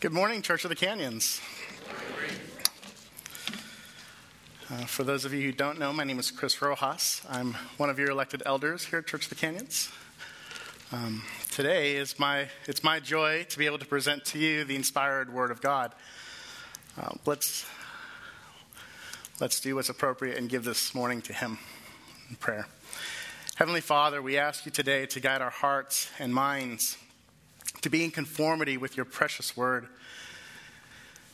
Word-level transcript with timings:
Good 0.00 0.12
morning, 0.12 0.42
Church 0.42 0.64
of 0.64 0.68
the 0.68 0.76
Canyons. 0.76 1.40
Uh, 4.70 4.84
for 4.86 5.02
those 5.02 5.24
of 5.24 5.34
you 5.34 5.42
who 5.42 5.50
don't 5.50 5.76
know, 5.76 5.92
my 5.92 6.04
name 6.04 6.20
is 6.20 6.30
Chris 6.30 6.62
Rojas. 6.62 7.20
I'm 7.28 7.54
one 7.78 7.90
of 7.90 7.98
your 7.98 8.08
elected 8.10 8.40
elders 8.46 8.84
here 8.84 9.00
at 9.00 9.08
Church 9.08 9.24
of 9.24 9.30
the 9.30 9.34
Canyons. 9.34 9.90
Um, 10.92 11.24
today 11.50 11.96
is 11.96 12.16
my 12.16 12.46
it's 12.66 12.84
my 12.84 13.00
joy 13.00 13.44
to 13.48 13.58
be 13.58 13.66
able 13.66 13.80
to 13.80 13.86
present 13.86 14.24
to 14.26 14.38
you 14.38 14.62
the 14.62 14.76
inspired 14.76 15.34
Word 15.34 15.50
of 15.50 15.60
God. 15.60 15.92
Uh, 16.96 17.14
let's 17.26 17.66
let's 19.40 19.58
do 19.58 19.74
what's 19.74 19.88
appropriate 19.88 20.38
and 20.38 20.48
give 20.48 20.62
this 20.62 20.94
morning 20.94 21.22
to 21.22 21.32
Him 21.32 21.58
in 22.30 22.36
prayer. 22.36 22.68
Heavenly 23.56 23.80
Father, 23.80 24.22
we 24.22 24.38
ask 24.38 24.64
you 24.64 24.70
today 24.70 25.06
to 25.06 25.18
guide 25.18 25.42
our 25.42 25.50
hearts 25.50 26.08
and 26.20 26.32
minds 26.32 26.96
to 27.82 27.90
be 27.90 28.04
in 28.04 28.10
conformity 28.10 28.76
with 28.76 28.96
your 28.96 29.04
precious 29.04 29.56
word. 29.56 29.88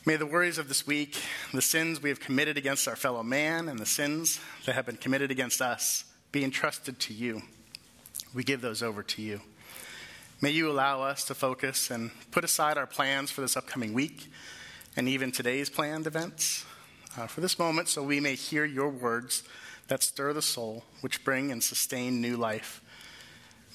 May 0.05 0.15
the 0.15 0.25
worries 0.25 0.57
of 0.57 0.67
this 0.67 0.85
week, 0.85 1.17
the 1.51 1.61
sins 1.61 2.01
we 2.01 2.09
have 2.09 2.19
committed 2.19 2.57
against 2.57 2.87
our 2.87 2.95
fellow 2.95 3.23
man, 3.23 3.67
and 3.67 3.79
the 3.79 3.85
sins 3.85 4.39
that 4.65 4.75
have 4.75 4.85
been 4.85 4.97
committed 4.97 5.31
against 5.31 5.61
us 5.61 6.03
be 6.31 6.43
entrusted 6.43 6.99
to 6.99 7.13
you. 7.13 7.41
We 8.33 8.43
give 8.43 8.61
those 8.61 8.83
over 8.83 9.01
to 9.01 9.21
you. 9.21 9.41
May 10.41 10.51
you 10.51 10.69
allow 10.69 11.01
us 11.01 11.23
to 11.25 11.33
focus 11.33 11.89
and 11.89 12.11
put 12.29 12.43
aside 12.43 12.77
our 12.77 12.85
plans 12.85 13.31
for 13.31 13.41
this 13.41 13.57
upcoming 13.57 13.93
week 13.93 14.27
and 14.95 15.09
even 15.09 15.31
today's 15.31 15.69
planned 15.69 16.05
events 16.05 16.65
uh, 17.17 17.25
for 17.25 17.41
this 17.41 17.57
moment 17.57 17.87
so 17.87 18.03
we 18.03 18.19
may 18.19 18.35
hear 18.35 18.65
your 18.65 18.89
words 18.89 19.43
that 19.87 20.03
stir 20.03 20.33
the 20.33 20.41
soul, 20.41 20.83
which 21.01 21.23
bring 21.23 21.51
and 21.51 21.63
sustain 21.63 22.21
new 22.21 22.37
life. 22.37 22.81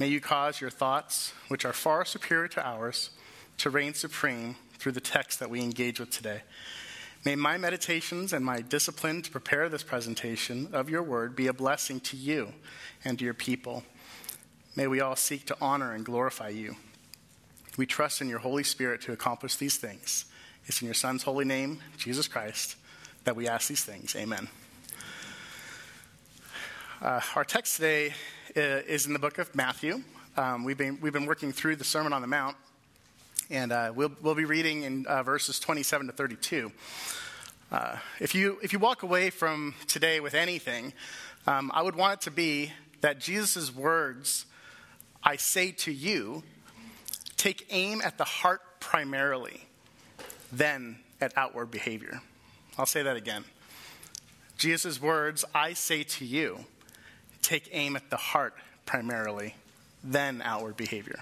May 0.01 0.09
you 0.09 0.19
cause 0.19 0.63
your 0.63 0.71
thoughts, 0.71 1.35
which 1.49 1.67
are 1.67 1.75
far 1.75 2.07
superior 2.07 2.49
to 2.49 2.67
ours, 2.67 3.11
to 3.59 3.69
reign 3.69 3.93
supreme 3.93 4.57
through 4.79 4.92
the 4.92 5.01
text 5.01 5.39
that 5.41 5.51
we 5.51 5.61
engage 5.61 6.01
with 6.01 6.11
today. 6.11 6.41
May 7.23 7.37
my 7.37 7.59
meditations 7.59 8.33
and 8.33 8.42
my 8.42 8.62
discipline 8.62 9.20
to 9.20 9.31
prepare 9.31 9.69
this 9.69 9.83
presentation 9.83 10.70
of 10.73 10.89
your 10.89 11.03
word 11.03 11.37
be 11.37 11.48
a 11.48 11.53
blessing 11.53 12.01
to 12.01 12.17
you 12.17 12.55
and 13.05 13.19
to 13.19 13.27
your 13.27 13.34
people. 13.34 13.84
May 14.75 14.87
we 14.87 15.03
all 15.03 15.17
seek 15.17 15.45
to 15.48 15.57
honor 15.61 15.92
and 15.92 16.03
glorify 16.03 16.48
you. 16.48 16.77
We 17.77 17.85
trust 17.85 18.23
in 18.23 18.29
your 18.31 18.39
Holy 18.39 18.64
Spirit 18.64 19.03
to 19.03 19.12
accomplish 19.12 19.57
these 19.57 19.77
things. 19.77 20.25
It's 20.64 20.81
in 20.81 20.87
your 20.87 20.95
Son's 20.95 21.25
holy 21.25 21.45
name, 21.45 21.81
Jesus 21.98 22.27
Christ, 22.27 22.77
that 23.25 23.37
we 23.37 23.48
ask 23.48 23.69
these 23.69 23.85
things. 23.85 24.17
Amen. 24.17 24.48
Uh, 27.03 27.20
our 27.37 27.45
text 27.45 27.77
today 27.77 28.14
is 28.56 29.06
in 29.06 29.12
the 29.12 29.19
book 29.19 29.39
of 29.39 29.55
Matthew. 29.55 30.03
Um, 30.37 30.65
we've, 30.65 30.79
been, 30.79 30.98
we've 31.01 31.12
been 31.12 31.27
working 31.27 31.53
through 31.53 31.77
the 31.77 31.84
Sermon 31.84 32.12
on 32.12 32.20
the 32.20 32.27
Mount, 32.27 32.57
and 33.51 33.73
uh, 33.73 33.92
we'll, 33.95 34.12
we'll 34.23 34.34
be 34.34 34.45
reading 34.45 34.83
in 34.83 35.07
uh, 35.07 35.23
verses 35.23 35.61
27 35.61 36.09
to 36.09 36.12
32. 36.12 36.73
Uh, 37.70 37.97
if, 38.19 38.34
you, 38.34 38.59
if 38.62 38.73
you 38.73 38.79
walk 38.79 39.03
away 39.03 39.31
from 39.31 39.75
today 39.87 40.20
with 40.20 40.34
anything, 40.34 40.92
um, 41.47 41.70
I 41.75 41.83
would 41.83 41.95
want 41.95 42.15
it 42.15 42.20
to 42.23 42.31
be 42.31 42.73
that 43.01 43.20
Jesus' 43.20 43.75
words, 43.75 44.47
I 45.23 45.37
say 45.37 45.70
to 45.73 45.92
you, 45.92 46.42
take 47.37 47.67
aim 47.70 48.01
at 48.03 48.19
the 48.19 48.25
heart 48.25 48.61
primarily, 48.81 49.61
then 50.51 50.98
at 51.20 51.33
outward 51.37 51.70
behavior. 51.70 52.20
I'll 52.77 52.87
say 52.87 53.03
that 53.03 53.17
again. 53.17 53.45
Jesus' 54.57 55.01
words, 55.01 55.45
I 55.55 55.73
say 55.73 56.03
to 56.03 56.25
you, 56.25 56.64
take 57.42 57.69
aim 57.72 57.96
at 57.96 58.10
the 58.10 58.16
heart 58.16 58.55
primarily, 58.86 59.55
then 60.02 60.42
outward 60.44 60.77
behavior. 60.77 61.20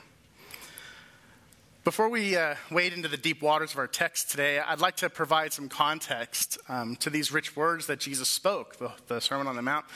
Before 1.84 2.08
we 2.08 2.36
uh, 2.36 2.56
wade 2.70 2.92
into 2.92 3.08
the 3.08 3.16
deep 3.16 3.40
waters 3.40 3.72
of 3.72 3.78
our 3.78 3.86
text 3.86 4.30
today, 4.30 4.58
I'd 4.58 4.80
like 4.80 4.96
to 4.96 5.08
provide 5.08 5.52
some 5.54 5.70
context 5.70 6.58
um, 6.68 6.96
to 6.96 7.08
these 7.08 7.32
rich 7.32 7.56
words 7.56 7.86
that 7.86 7.98
Jesus 7.98 8.28
spoke, 8.28 8.76
the, 8.76 8.92
the 9.06 9.20
Sermon 9.20 9.46
on 9.46 9.56
the 9.56 9.62
Mount. 9.62 9.86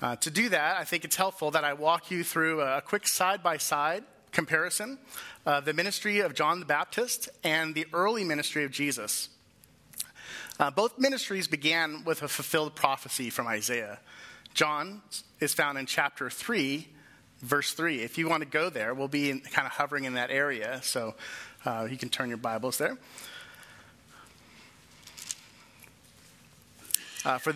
Uh, 0.00 0.16
to 0.16 0.30
do 0.30 0.48
that, 0.48 0.78
I 0.78 0.84
think 0.84 1.04
it's 1.04 1.14
helpful 1.14 1.52
that 1.52 1.62
I 1.62 1.74
walk 1.74 2.10
you 2.10 2.24
through 2.24 2.60
a 2.60 2.80
quick 2.80 3.06
side 3.06 3.40
by 3.40 3.56
side 3.56 4.02
comparison 4.32 4.98
of 5.46 5.64
the 5.64 5.72
ministry 5.72 6.20
of 6.20 6.34
John 6.34 6.58
the 6.58 6.66
Baptist 6.66 7.28
and 7.44 7.74
the 7.74 7.86
early 7.92 8.24
ministry 8.24 8.64
of 8.64 8.72
Jesus. 8.72 9.28
Uh, 10.58 10.70
both 10.70 10.98
ministries 10.98 11.46
began 11.46 12.02
with 12.04 12.22
a 12.22 12.28
fulfilled 12.28 12.74
prophecy 12.74 13.30
from 13.30 13.46
Isaiah. 13.46 14.00
John 14.54 15.02
is 15.40 15.54
found 15.54 15.78
in 15.78 15.86
chapter 15.86 16.28
3, 16.28 16.86
verse 17.40 17.72
3. 17.72 18.02
If 18.02 18.18
you 18.18 18.28
want 18.28 18.42
to 18.42 18.48
go 18.48 18.68
there, 18.68 18.94
we'll 18.94 19.08
be 19.08 19.30
in, 19.30 19.40
kind 19.40 19.66
of 19.66 19.72
hovering 19.72 20.04
in 20.04 20.14
that 20.14 20.30
area, 20.30 20.80
so 20.82 21.14
uh, 21.64 21.86
you 21.90 21.96
can 21.96 22.08
turn 22.08 22.28
your 22.28 22.38
Bibles 22.38 22.78
there. 22.78 22.98
Uh, 27.24 27.38
for 27.38 27.54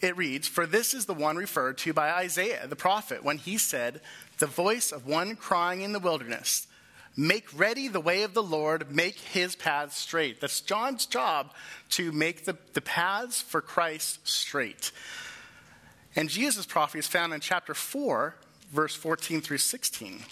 it 0.00 0.16
reads, 0.16 0.46
For 0.46 0.66
this 0.66 0.92
is 0.92 1.06
the 1.06 1.14
one 1.14 1.36
referred 1.36 1.78
to 1.78 1.92
by 1.92 2.10
Isaiah 2.10 2.66
the 2.66 2.76
prophet 2.76 3.24
when 3.24 3.38
he 3.38 3.56
said, 3.56 4.00
The 4.38 4.46
voice 4.46 4.92
of 4.92 5.06
one 5.06 5.36
crying 5.36 5.80
in 5.80 5.92
the 5.92 5.98
wilderness, 5.98 6.66
Make 7.16 7.58
ready 7.58 7.88
the 7.88 8.00
way 8.00 8.24
of 8.24 8.34
the 8.34 8.42
Lord, 8.42 8.94
make 8.94 9.16
his 9.16 9.56
paths 9.56 9.96
straight. 9.96 10.40
That's 10.40 10.60
John's 10.60 11.06
job 11.06 11.54
to 11.90 12.12
make 12.12 12.44
the, 12.44 12.58
the 12.74 12.82
paths 12.82 13.40
for 13.40 13.62
Christ 13.62 14.28
straight. 14.28 14.92
And 16.16 16.30
Jesus' 16.30 16.64
prophecy 16.64 17.00
is 17.00 17.06
found 17.06 17.34
in 17.34 17.40
chapter 17.40 17.74
4, 17.74 18.34
verse 18.72 18.94
14 18.94 19.42
through 19.42 19.58
16. 19.58 20.22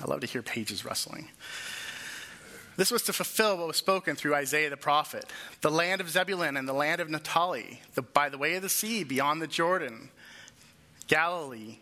I 0.00 0.04
love 0.04 0.20
to 0.20 0.26
hear 0.26 0.42
pages 0.42 0.84
rustling. 0.84 1.28
This 2.76 2.92
was 2.92 3.02
to 3.02 3.12
fulfill 3.12 3.58
what 3.58 3.66
was 3.66 3.76
spoken 3.76 4.14
through 4.14 4.36
Isaiah 4.36 4.70
the 4.70 4.76
prophet. 4.76 5.24
The 5.62 5.70
land 5.70 6.00
of 6.00 6.08
Zebulun 6.08 6.56
and 6.56 6.68
the 6.68 6.72
land 6.72 7.00
of 7.00 7.10
Naphtali, 7.10 7.80
the, 7.94 8.02
by 8.02 8.28
the 8.28 8.38
way 8.38 8.54
of 8.54 8.62
the 8.62 8.68
sea 8.68 9.02
beyond 9.02 9.42
the 9.42 9.48
Jordan, 9.48 10.10
Galilee 11.08 11.78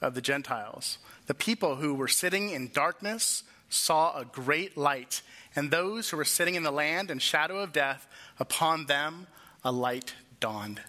of 0.00 0.14
the 0.14 0.22
Gentiles. 0.22 0.96
The 1.26 1.34
people 1.34 1.76
who 1.76 1.92
were 1.92 2.08
sitting 2.08 2.48
in 2.48 2.70
darkness 2.72 3.42
saw 3.68 4.16
a 4.18 4.24
great 4.24 4.78
light, 4.78 5.20
and 5.54 5.70
those 5.70 6.08
who 6.08 6.16
were 6.16 6.24
sitting 6.24 6.54
in 6.54 6.62
the 6.62 6.70
land 6.70 7.10
and 7.10 7.20
shadow 7.20 7.58
of 7.58 7.74
death, 7.74 8.08
upon 8.38 8.86
them 8.86 9.26
a 9.62 9.70
light 9.70 10.14
dawned. 10.40 10.80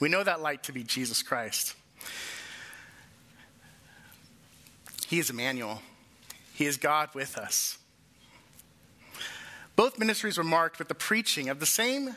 We 0.00 0.08
know 0.08 0.22
that 0.22 0.40
light 0.40 0.62
to 0.64 0.72
be 0.72 0.84
Jesus 0.84 1.22
Christ. 1.22 1.74
He 5.06 5.18
is 5.18 5.30
Emmanuel, 5.30 5.82
He 6.54 6.66
is 6.66 6.76
God 6.76 7.08
with 7.14 7.36
us. 7.36 7.78
Both 9.74 9.98
ministries 9.98 10.36
were 10.36 10.44
marked 10.44 10.78
with 10.78 10.88
the 10.88 10.94
preaching 10.94 11.48
of 11.48 11.60
the 11.60 11.66
same 11.66 12.16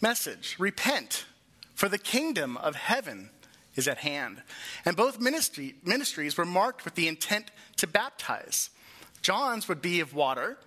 message 0.00 0.56
repent, 0.58 1.24
for 1.74 1.88
the 1.88 1.98
kingdom 1.98 2.56
of 2.58 2.76
heaven 2.76 3.30
is 3.74 3.88
at 3.88 3.98
hand. 3.98 4.42
And 4.84 4.96
both 4.96 5.18
ministry, 5.18 5.76
ministries 5.84 6.36
were 6.36 6.44
marked 6.44 6.84
with 6.84 6.94
the 6.94 7.08
intent 7.08 7.50
to 7.76 7.86
baptize. 7.86 8.70
John's 9.22 9.68
would 9.68 9.82
be 9.82 10.00
of 10.00 10.14
water, 10.14 10.58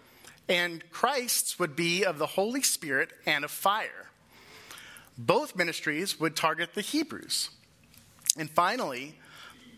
and 0.49 0.89
Christ's 0.91 1.59
would 1.59 1.75
be 1.75 2.03
of 2.03 2.17
the 2.17 2.25
Holy 2.25 2.61
Spirit 2.61 3.13
and 3.25 3.45
of 3.45 3.51
fire. 3.51 4.09
Both 5.17 5.55
ministries 5.55 6.19
would 6.19 6.35
target 6.35 6.73
the 6.73 6.81
Hebrews. 6.81 7.49
And 8.37 8.49
finally, 8.49 9.15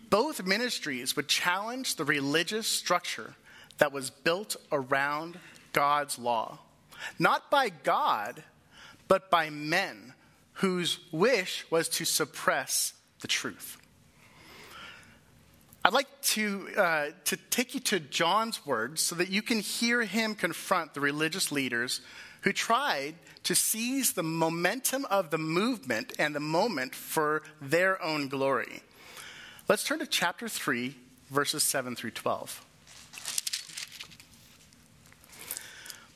both 0.08 0.44
ministries 0.44 1.16
would 1.16 1.28
challenge 1.28 1.96
the 1.96 2.04
religious 2.04 2.66
structure 2.66 3.34
that 3.78 3.92
was 3.92 4.10
built 4.10 4.56
around 4.72 5.38
God's 5.72 6.18
law. 6.18 6.58
Not 7.18 7.50
by 7.50 7.68
God, 7.68 8.42
but 9.08 9.30
by 9.30 9.50
men 9.50 10.14
whose 10.54 10.98
wish 11.12 11.66
was 11.70 11.88
to 11.90 12.04
suppress 12.04 12.94
the 13.20 13.28
truth. 13.28 13.76
I'd 15.84 15.92
like 15.92 16.08
to, 16.22 16.68
uh, 16.76 17.06
to 17.26 17.36
take 17.36 17.74
you 17.74 17.80
to 17.80 18.00
John's 18.00 18.64
words 18.66 19.02
so 19.02 19.14
that 19.16 19.28
you 19.28 19.42
can 19.42 19.60
hear 19.60 20.02
him 20.02 20.34
confront 20.34 20.94
the 20.94 21.00
religious 21.00 21.52
leaders 21.52 22.00
who 22.46 22.52
tried 22.52 23.16
to 23.42 23.56
seize 23.56 24.12
the 24.12 24.22
momentum 24.22 25.04
of 25.06 25.30
the 25.30 25.38
movement 25.38 26.12
and 26.16 26.32
the 26.32 26.38
moment 26.38 26.94
for 26.94 27.42
their 27.60 28.00
own 28.00 28.28
glory. 28.28 28.82
Let's 29.68 29.82
turn 29.82 29.98
to 29.98 30.06
chapter 30.06 30.48
3, 30.48 30.94
verses 31.28 31.64
7 31.64 31.96
through 31.96 32.12
12. 32.12 32.64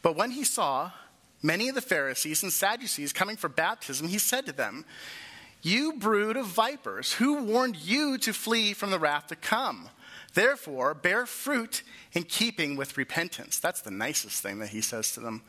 But 0.03 0.15
when 0.15 0.31
he 0.31 0.45
saw 0.45 0.93
many 1.43 1.69
of 1.69 1.75
the 1.75 1.81
Pharisees 1.81 2.45
and 2.45 2.53
Sadducees 2.53 3.13
coming 3.13 3.37
for 3.37 3.49
baptism, 3.49 4.07
he 4.07 4.19
said 4.19 4.47
to 4.47 4.53
them, 4.53 4.85
You 5.63 5.95
brood 5.95 6.37
of 6.37 6.47
vipers, 6.47 7.15
who 7.15 7.43
warned 7.43 7.75
you 7.75 8.19
to 8.19 8.33
flee 8.33 8.73
from 8.73 8.93
the 8.93 9.01
wrath 9.01 9.27
to 9.27 9.37
come? 9.37 9.89
Therefore, 10.35 10.95
bear 10.95 11.27
fruit 11.27 11.83
in 12.13 12.23
keeping 12.23 12.77
with 12.77 12.97
repentance. 12.97 13.59
That's 13.59 13.81
the 13.81 13.91
nicest 13.91 14.41
thing 14.45 14.61
that 14.61 14.69
he 14.69 14.81
says 14.81 15.11
to 15.15 15.21
them. 15.21 15.43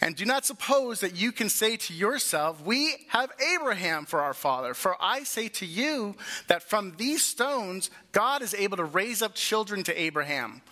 And 0.00 0.16
do 0.16 0.24
not 0.24 0.46
suppose 0.46 1.00
that 1.00 1.16
you 1.16 1.30
can 1.30 1.50
say 1.50 1.76
to 1.76 1.92
yourself, 1.92 2.64
We 2.64 2.94
have 3.08 3.30
Abraham 3.54 4.06
for 4.06 4.20
our 4.20 4.32
father. 4.32 4.72
For 4.72 4.96
I 5.00 5.24
say 5.24 5.48
to 5.48 5.66
you 5.66 6.16
that 6.48 6.62
from 6.62 6.94
these 6.96 7.22
stones 7.22 7.90
God 8.12 8.42
is 8.42 8.54
able 8.54 8.78
to 8.78 8.84
raise 8.84 9.20
up 9.20 9.34
children 9.34 9.82
to 9.84 10.00
Abraham. 10.00 10.62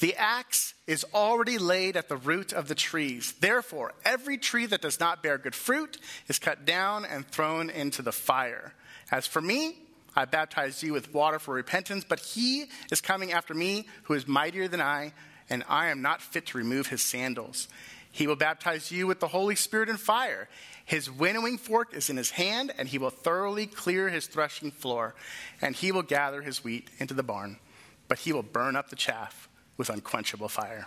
The 0.00 0.16
axe 0.16 0.74
is 0.86 1.04
already 1.14 1.56
laid 1.56 1.96
at 1.96 2.08
the 2.08 2.16
root 2.16 2.52
of 2.52 2.68
the 2.68 2.74
trees. 2.74 3.34
Therefore, 3.38 3.92
every 4.04 4.38
tree 4.38 4.66
that 4.66 4.82
does 4.82 4.98
not 4.98 5.22
bear 5.22 5.38
good 5.38 5.54
fruit 5.54 5.98
is 6.26 6.38
cut 6.38 6.64
down 6.64 7.04
and 7.04 7.26
thrown 7.26 7.70
into 7.70 8.02
the 8.02 8.12
fire. 8.12 8.74
As 9.12 9.26
for 9.26 9.40
me, 9.40 9.78
I 10.16 10.24
baptize 10.24 10.82
you 10.82 10.92
with 10.92 11.12
water 11.12 11.38
for 11.38 11.54
repentance, 11.54 12.04
but 12.06 12.20
he 12.20 12.66
is 12.90 13.00
coming 13.00 13.32
after 13.32 13.54
me 13.54 13.86
who 14.04 14.14
is 14.14 14.26
mightier 14.26 14.68
than 14.68 14.80
I, 14.80 15.12
and 15.48 15.64
I 15.68 15.88
am 15.88 16.02
not 16.02 16.22
fit 16.22 16.46
to 16.46 16.58
remove 16.58 16.88
his 16.88 17.02
sandals. 17.02 17.68
He 18.14 18.28
will 18.28 18.36
baptize 18.36 18.92
you 18.92 19.08
with 19.08 19.18
the 19.18 19.26
Holy 19.26 19.56
Spirit 19.56 19.88
and 19.88 19.98
fire. 19.98 20.48
His 20.84 21.10
winnowing 21.10 21.58
fork 21.58 21.92
is 21.92 22.08
in 22.08 22.16
his 22.16 22.30
hand, 22.30 22.72
and 22.78 22.86
he 22.86 22.96
will 22.96 23.10
thoroughly 23.10 23.66
clear 23.66 24.08
his 24.08 24.28
threshing 24.28 24.70
floor, 24.70 25.16
and 25.60 25.74
he 25.74 25.90
will 25.90 26.04
gather 26.04 26.40
his 26.40 26.62
wheat 26.62 26.90
into 26.98 27.12
the 27.12 27.24
barn, 27.24 27.58
but 28.06 28.20
he 28.20 28.32
will 28.32 28.44
burn 28.44 28.76
up 28.76 28.88
the 28.88 28.94
chaff 28.94 29.48
with 29.76 29.90
unquenchable 29.90 30.48
fire. 30.48 30.86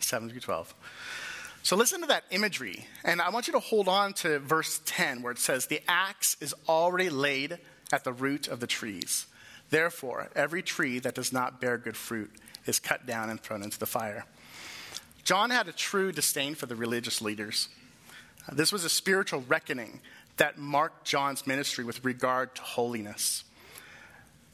7 0.00 0.28
through 0.28 0.40
12. 0.40 0.74
So 1.62 1.76
listen 1.76 2.00
to 2.00 2.08
that 2.08 2.24
imagery, 2.32 2.88
and 3.04 3.22
I 3.22 3.30
want 3.30 3.46
you 3.46 3.52
to 3.52 3.60
hold 3.60 3.86
on 3.86 4.14
to 4.14 4.40
verse 4.40 4.80
10 4.84 5.22
where 5.22 5.30
it 5.30 5.38
says, 5.38 5.66
The 5.66 5.80
axe 5.86 6.36
is 6.40 6.56
already 6.68 7.08
laid 7.08 7.58
at 7.92 8.02
the 8.02 8.12
root 8.12 8.48
of 8.48 8.58
the 8.58 8.66
trees. 8.66 9.26
Therefore, 9.70 10.28
every 10.34 10.64
tree 10.64 10.98
that 10.98 11.14
does 11.14 11.32
not 11.32 11.60
bear 11.60 11.78
good 11.78 11.96
fruit 11.96 12.32
is 12.66 12.80
cut 12.80 13.06
down 13.06 13.30
and 13.30 13.40
thrown 13.40 13.62
into 13.62 13.78
the 13.78 13.86
fire. 13.86 14.24
John 15.24 15.50
had 15.50 15.68
a 15.68 15.72
true 15.72 16.12
disdain 16.12 16.54
for 16.54 16.66
the 16.66 16.76
religious 16.76 17.22
leaders. 17.22 17.68
This 18.50 18.72
was 18.72 18.84
a 18.84 18.88
spiritual 18.88 19.44
reckoning 19.46 20.00
that 20.36 20.58
marked 20.58 21.04
John's 21.04 21.46
ministry 21.46 21.84
with 21.84 22.04
regard 22.04 22.54
to 22.56 22.62
holiness. 22.62 23.44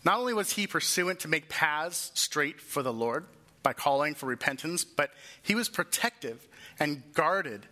Not 0.04 0.18
only 0.18 0.34
was 0.34 0.52
he 0.52 0.66
pursuant 0.66 1.20
to 1.20 1.28
make 1.28 1.48
paths 1.48 2.10
straight 2.14 2.60
for 2.60 2.82
the 2.82 2.92
Lord 2.92 3.24
by 3.62 3.72
calling 3.72 4.14
for 4.14 4.26
repentance, 4.26 4.84
but 4.84 5.10
he 5.42 5.54
was 5.54 5.68
protective 5.68 6.46
and 6.78 7.02
guarded 7.14 7.66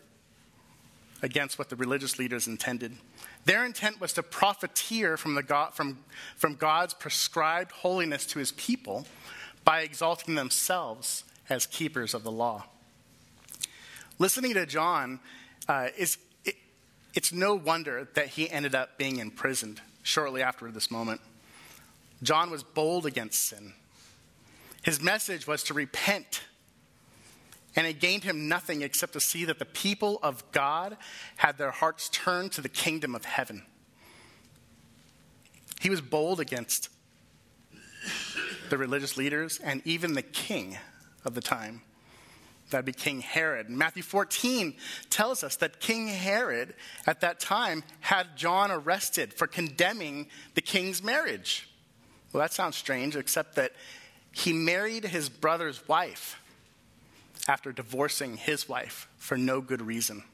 against 1.22 1.58
what 1.58 1.68
the 1.68 1.76
religious 1.76 2.18
leaders 2.18 2.46
intended. 2.46 2.96
Their 3.44 3.64
intent 3.64 4.00
was 4.00 4.12
to 4.14 4.22
profiteer 4.22 5.16
from, 5.16 5.40
God, 5.46 5.74
from, 5.74 5.98
from 6.36 6.56
God's 6.56 6.94
prescribed 6.94 7.72
holiness 7.72 8.26
to 8.26 8.38
his 8.38 8.52
people 8.52 9.06
by 9.64 9.80
exalting 9.80 10.34
themselves 10.34 11.24
as 11.48 11.66
keepers 11.66 12.12
of 12.12 12.22
the 12.22 12.32
law. 12.32 12.66
Listening 14.18 14.54
to 14.54 14.66
John 14.66 15.20
uh, 15.68 15.88
is 15.96 16.18
it, 16.44 16.54
it's 17.14 17.32
no 17.32 17.54
wonder 17.54 18.08
that 18.14 18.28
he 18.28 18.48
ended 18.50 18.74
up 18.74 18.98
being 18.98 19.18
imprisoned 19.18 19.80
shortly 20.02 20.42
after 20.42 20.70
this 20.70 20.90
moment. 20.90 21.20
John 22.22 22.50
was 22.50 22.62
bold 22.62 23.04
against 23.04 23.44
sin. 23.44 23.74
His 24.82 25.02
message 25.02 25.46
was 25.46 25.62
to 25.64 25.74
repent. 25.74 26.42
And 27.74 27.86
it 27.86 28.00
gained 28.00 28.24
him 28.24 28.48
nothing 28.48 28.80
except 28.80 29.12
to 29.12 29.20
see 29.20 29.44
that 29.44 29.58
the 29.58 29.66
people 29.66 30.18
of 30.22 30.50
God 30.52 30.96
had 31.36 31.58
their 31.58 31.72
hearts 31.72 32.08
turned 32.08 32.52
to 32.52 32.62
the 32.62 32.70
kingdom 32.70 33.14
of 33.14 33.26
heaven. 33.26 33.64
He 35.80 35.90
was 35.90 36.00
bold 36.00 36.40
against 36.40 36.88
the 38.70 38.78
religious 38.78 39.16
leaders 39.18 39.60
and 39.62 39.82
even 39.84 40.14
the 40.14 40.22
king 40.22 40.78
of 41.24 41.34
the 41.34 41.42
time. 41.42 41.82
That'd 42.70 42.84
be 42.84 42.92
King 42.92 43.20
Herod. 43.20 43.70
Matthew 43.70 44.02
14 44.02 44.74
tells 45.08 45.44
us 45.44 45.56
that 45.56 45.78
King 45.78 46.08
Herod 46.08 46.74
at 47.06 47.20
that 47.20 47.38
time 47.38 47.84
had 48.00 48.36
John 48.36 48.70
arrested 48.70 49.32
for 49.32 49.46
condemning 49.46 50.26
the 50.54 50.60
king's 50.60 51.02
marriage. 51.02 51.68
Well, 52.32 52.40
that 52.40 52.52
sounds 52.52 52.76
strange, 52.76 53.14
except 53.14 53.54
that 53.54 53.72
he 54.32 54.52
married 54.52 55.04
his 55.04 55.28
brother's 55.28 55.86
wife 55.88 56.40
after 57.48 57.72
divorcing 57.72 58.36
his 58.36 58.68
wife 58.68 59.08
for 59.16 59.38
no 59.38 59.60
good 59.60 59.80
reason. 59.80 60.24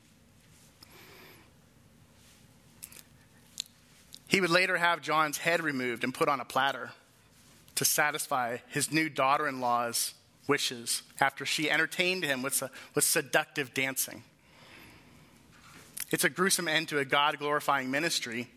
He 4.26 4.40
would 4.40 4.50
later 4.50 4.78
have 4.78 5.02
John's 5.02 5.36
head 5.36 5.62
removed 5.62 6.02
and 6.04 6.14
put 6.14 6.28
on 6.28 6.40
a 6.40 6.44
platter 6.46 6.92
to 7.74 7.84
satisfy 7.84 8.56
his 8.68 8.90
new 8.90 9.10
daughter 9.10 9.46
in 9.46 9.60
law's 9.60 10.14
wishes 10.46 11.02
after 11.20 11.46
she 11.46 11.70
entertained 11.70 12.24
him 12.24 12.42
with, 12.42 12.62
with 12.94 13.04
seductive 13.04 13.72
dancing. 13.74 14.24
It's 16.10 16.24
a 16.24 16.30
gruesome 16.30 16.68
end 16.68 16.88
to 16.88 16.98
a 16.98 17.04
God 17.04 17.38
glorifying 17.38 17.90
ministry, 17.90 18.48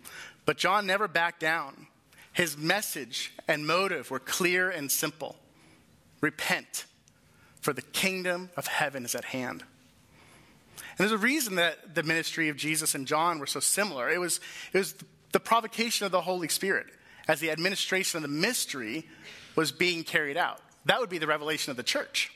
but 0.46 0.58
John 0.58 0.86
never 0.86 1.08
backed 1.08 1.40
down. 1.40 1.88
His 2.34 2.58
message 2.58 3.32
and 3.48 3.66
motive 3.66 4.12
were 4.12 4.20
clear 4.20 4.70
and 4.70 4.92
simple 4.92 5.38
repent, 6.22 6.86
for 7.62 7.72
the 7.72 7.82
kingdom 7.82 8.50
of 8.58 8.68
heaven 8.68 9.06
is 9.06 9.16
at 9.16 9.26
hand. 9.26 9.64
And 10.98 10.98
there's 10.98 11.12
a 11.12 11.18
reason 11.18 11.56
that 11.56 11.96
the 11.96 12.04
ministry 12.04 12.50
of 12.50 12.58
Jesus 12.58 12.96
and 12.96 13.06
John 13.06 13.40
were 13.40 13.46
so 13.46 13.60
similar. 13.60 14.10
It 14.10 14.20
was, 14.20 14.40
it 14.74 14.78
was 14.78 14.96
the 15.32 15.40
provocation 15.40 16.06
of 16.06 16.12
the 16.12 16.22
Holy 16.22 16.48
Spirit 16.48 16.88
as 17.28 17.40
the 17.40 17.52
administration 17.52 18.18
of 18.18 18.22
the 18.22 18.28
mystery 18.28 19.08
was 19.56 19.72
being 19.72 20.04
carried 20.04 20.38
out. 20.38 20.62
That 20.86 21.00
would 21.00 21.10
be 21.10 21.18
the 21.18 21.28
revelation 21.28 21.72
of 21.72 21.78
the 21.78 21.84
church 21.84 22.32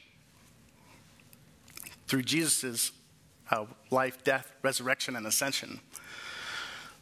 through 2.07 2.23
Jesus' 2.23 2.91
uh, 3.51 3.65
life, 3.91 4.23
death, 4.23 4.51
resurrection, 4.63 5.15
and 5.15 5.25
ascension. 5.27 5.79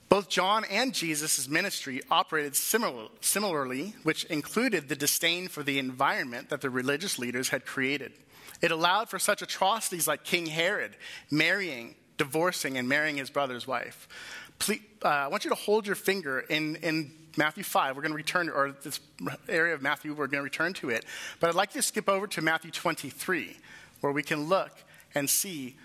Both 0.09 0.29
John 0.29 0.63
and 0.69 0.93
Jesus' 0.93 1.49
ministry 1.49 2.01
operated 2.09 2.55
similar, 2.55 3.07
similarly, 3.19 3.95
which 4.03 4.23
included 4.25 4.87
the 4.87 4.95
disdain 4.95 5.47
for 5.47 5.63
the 5.63 5.79
environment 5.79 6.49
that 6.49 6.61
the 6.61 6.69
religious 6.69 7.19
leaders 7.19 7.49
had 7.49 7.65
created. 7.65 8.13
It 8.61 8.71
allowed 8.71 9.09
for 9.09 9.19
such 9.19 9.41
atrocities 9.41 10.07
like 10.07 10.23
King 10.23 10.45
Herod 10.45 10.95
marrying, 11.29 11.95
divorcing, 12.17 12.77
and 12.77 12.87
marrying 12.87 13.17
his 13.17 13.29
brother's 13.29 13.67
wife. 13.67 14.07
Please, 14.59 14.81
uh, 15.03 15.09
I 15.09 15.27
want 15.27 15.43
you 15.43 15.49
to 15.49 15.55
hold 15.55 15.85
your 15.85 15.95
finger 15.95 16.39
in, 16.39 16.77
in 16.77 17.11
Matthew 17.37 17.63
5. 17.63 17.95
We're 17.95 18.01
going 18.01 18.11
to 18.11 18.17
return, 18.17 18.49
or 18.49 18.73
this 18.83 18.99
area 19.47 19.73
of 19.73 19.81
Matthew, 19.81 20.11
we're 20.13 20.27
going 20.27 20.39
to 20.39 20.43
return 20.43 20.73
to 20.73 20.89
it. 20.89 21.05
But 21.39 21.49
I'd 21.49 21.55
like 21.55 21.71
to 21.73 21.81
skip 21.81 22.09
over 22.09 22.27
to 22.27 22.41
Matthew 22.41 22.71
23, 22.71 23.57
where 24.01 24.11
we 24.11 24.23
can 24.23 24.45
look 24.45 24.71
and 25.13 25.29
see 25.29 25.75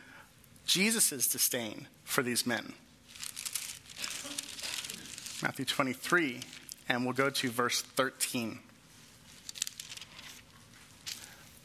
Jesus' 0.67 1.29
disdain 1.29 1.89
for 2.05 2.23
these 2.23 2.47
men. 2.47 2.73
Matthew 5.43 5.65
23, 5.65 6.41
and 6.89 7.05
we'll 7.05 7.15
go 7.15 7.29
to 7.29 7.51
verse 7.51 7.83
13. 7.83 8.61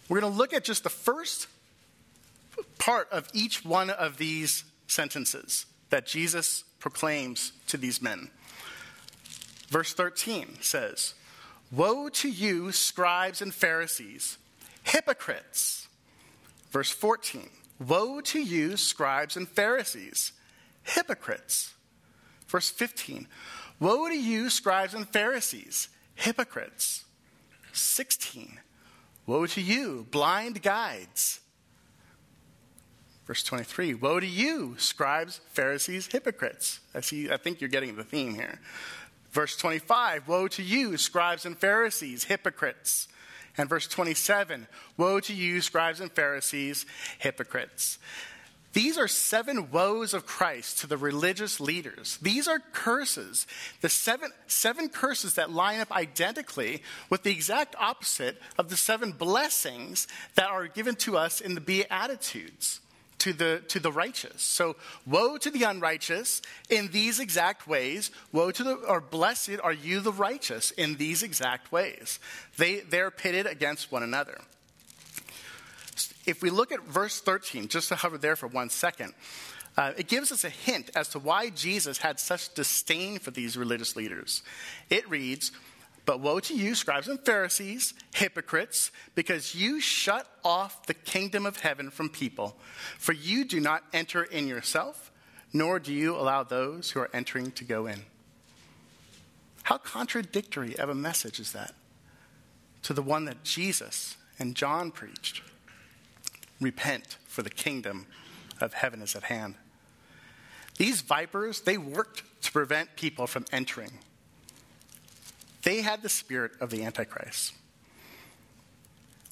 We're 0.09 0.21
going 0.21 0.31
to 0.31 0.37
look 0.37 0.53
at 0.53 0.63
just 0.63 0.83
the 0.83 0.89
first 0.89 1.47
part 2.79 3.07
of 3.11 3.27
each 3.33 3.63
one 3.63 3.89
of 3.89 4.17
these 4.17 4.63
sentences 4.87 5.65
that 5.89 6.07
Jesus 6.07 6.63
proclaims 6.79 7.51
to 7.67 7.77
these 7.77 8.01
men. 8.01 8.29
Verse 9.67 9.93
13 9.93 10.57
says, 10.61 11.13
Woe 11.71 12.09
to 12.09 12.29
you, 12.29 12.71
scribes 12.71 13.41
and 13.41 13.53
Pharisees, 13.53 14.37
hypocrites. 14.83 15.87
Verse 16.71 16.91
14, 16.91 17.49
Woe 17.85 18.21
to 18.21 18.39
you, 18.39 18.77
scribes 18.77 19.35
and 19.35 19.47
Pharisees, 19.47 20.31
hypocrites. 20.83 21.73
Verse 22.47 22.69
15, 22.69 23.27
Woe 23.79 24.07
to 24.07 24.17
you, 24.17 24.49
scribes 24.49 24.93
and 24.93 25.07
Pharisees, 25.07 25.89
hypocrites. 26.15 27.05
16. 27.77 28.59
Woe 29.25 29.45
to 29.45 29.61
you, 29.61 30.07
blind 30.09 30.61
guides. 30.61 31.41
Verse 33.25 33.43
23. 33.43 33.93
Woe 33.93 34.19
to 34.19 34.25
you, 34.25 34.75
scribes, 34.77 35.41
Pharisees, 35.51 36.07
hypocrites. 36.07 36.79
I 36.95 37.01
see, 37.01 37.29
I 37.29 37.37
think 37.37 37.59
you're 37.59 37.69
getting 37.69 37.95
the 37.95 38.03
theme 38.03 38.35
here. 38.35 38.59
Verse 39.37 39.55
25. 39.55 40.27
Woe 40.27 40.47
to 40.47 40.63
you, 40.63 40.97
scribes 40.97 41.45
and 41.45 41.55
Pharisees, 41.55 42.23
hypocrites. 42.23 43.07
And 43.55 43.69
verse 43.69 43.85
27. 43.85 44.65
Woe 44.97 45.19
to 45.19 45.31
you, 45.31 45.61
scribes 45.61 45.99
and 45.99 46.11
Pharisees, 46.11 46.87
hypocrites. 47.19 47.99
These 48.73 48.97
are 48.97 49.07
seven 49.07 49.69
woes 49.69 50.15
of 50.15 50.25
Christ 50.25 50.79
to 50.79 50.87
the 50.87 50.97
religious 50.97 51.59
leaders. 51.59 52.17
These 52.19 52.47
are 52.47 52.57
curses, 52.57 53.45
the 53.81 53.89
seven, 53.89 54.31
seven 54.47 54.89
curses 54.89 55.35
that 55.35 55.51
line 55.51 55.81
up 55.81 55.91
identically 55.91 56.81
with 57.11 57.21
the 57.21 57.31
exact 57.31 57.75
opposite 57.77 58.41
of 58.57 58.69
the 58.69 58.77
seven 58.77 59.11
blessings 59.11 60.07
that 60.33 60.49
are 60.49 60.67
given 60.67 60.95
to 60.95 61.15
us 61.15 61.41
in 61.41 61.53
the 61.53 61.61
Beatitudes 61.61 62.79
to 63.27 63.37
the, 63.37 63.63
to 63.67 63.79
the 63.79 63.91
righteous. 63.91 64.41
So, 64.41 64.75
woe 65.05 65.37
to 65.37 65.49
the 65.49 65.63
unrighteous 65.63 66.41
in 66.69 66.89
these 66.91 67.19
exact 67.19 67.67
ways. 67.67 68.11
Woe 68.31 68.51
to 68.51 68.63
the, 68.63 68.73
or 68.73 69.01
blessed 69.01 69.59
are 69.63 69.73
you 69.73 69.99
the 69.99 70.11
righteous 70.11 70.71
in 70.71 70.95
these 70.95 71.23
exact 71.23 71.71
ways. 71.71 72.19
They, 72.57 72.81
they're 72.81 73.11
pitted 73.11 73.45
against 73.45 73.91
one 73.91 74.03
another 74.03 74.39
if 76.27 76.41
we 76.41 76.49
look 76.49 76.71
at 76.71 76.83
verse 76.83 77.19
13, 77.21 77.69
just 77.69 77.87
to 77.87 77.95
hover 77.95 78.17
there 78.17 78.35
for 78.35 78.47
one 78.47 78.69
second, 78.69 79.13
uh, 79.77 79.93
it 79.97 80.07
gives 80.07 80.31
us 80.31 80.43
a 80.43 80.49
hint 80.49 80.91
as 80.95 81.07
to 81.09 81.19
why 81.19 81.49
Jesus 81.49 81.99
had 81.99 82.19
such 82.19 82.53
disdain 82.53 83.19
for 83.19 83.31
these 83.31 83.55
religious 83.55 83.95
leaders. 83.95 84.43
It 84.89 85.09
reads, 85.09 85.51
But 86.07 86.21
woe 86.21 86.39
to 86.39 86.55
you, 86.55 86.73
scribes 86.73 87.09
and 87.09 87.19
Pharisees, 87.19 87.93
hypocrites, 88.15 88.91
because 89.13 89.53
you 89.53 89.81
shut 89.81 90.25
off 90.41 90.85
the 90.85 90.93
kingdom 90.93 91.45
of 91.45 91.59
heaven 91.59 91.91
from 91.91 92.07
people. 92.07 92.55
For 92.97 93.11
you 93.11 93.43
do 93.43 93.59
not 93.59 93.83
enter 93.91 94.23
in 94.23 94.47
yourself, 94.47 95.11
nor 95.51 95.79
do 95.79 95.93
you 95.93 96.15
allow 96.15 96.43
those 96.43 96.91
who 96.91 97.01
are 97.01 97.09
entering 97.13 97.51
to 97.51 97.65
go 97.65 97.87
in. 97.87 98.03
How 99.63 99.77
contradictory 99.77 100.79
of 100.79 100.87
a 100.87 100.95
message 100.95 101.41
is 101.41 101.51
that 101.51 101.73
to 102.83 102.93
the 102.93 103.01
one 103.01 103.25
that 103.25 103.43
Jesus 103.43 104.15
and 104.39 104.55
John 104.55 104.91
preached? 104.91 105.41
Repent, 106.61 107.17
for 107.27 107.41
the 107.41 107.49
kingdom 107.49 108.05
of 108.61 108.73
heaven 108.75 109.01
is 109.01 109.13
at 109.13 109.23
hand. 109.23 109.55
These 110.77 111.01
vipers, 111.01 111.59
they 111.59 111.77
worked 111.77 112.23
to 112.43 112.51
prevent 112.53 112.95
people 112.95 113.27
from 113.27 113.43
entering. 113.51 113.99
They 115.63 115.81
had 115.81 116.01
the 116.01 116.09
spirit 116.09 116.51
of 116.59 116.69
the 116.69 116.83
Antichrist. 116.83 117.53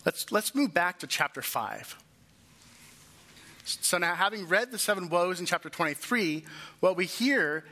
Let's, 0.05 0.31
let's 0.31 0.53
move 0.53 0.73
back 0.73 0.99
to 0.99 1.07
chapter 1.07 1.41
5. 1.41 1.97
So 3.65 3.97
now, 3.97 4.13
having 4.13 4.47
read 4.47 4.71
the 4.71 4.77
seven 4.77 5.09
woes 5.09 5.39
in 5.39 5.47
chapter 5.47 5.69
23, 5.69 6.45
what 6.81 6.95
we 6.95 7.05
hear 7.05 7.63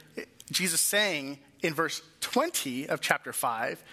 Jesus 0.52 0.82
saying 0.82 1.38
in 1.62 1.76
verse 1.76 2.02
20 2.22 2.90
of 2.90 3.00
chapter 3.00 3.32
5, 3.32 3.84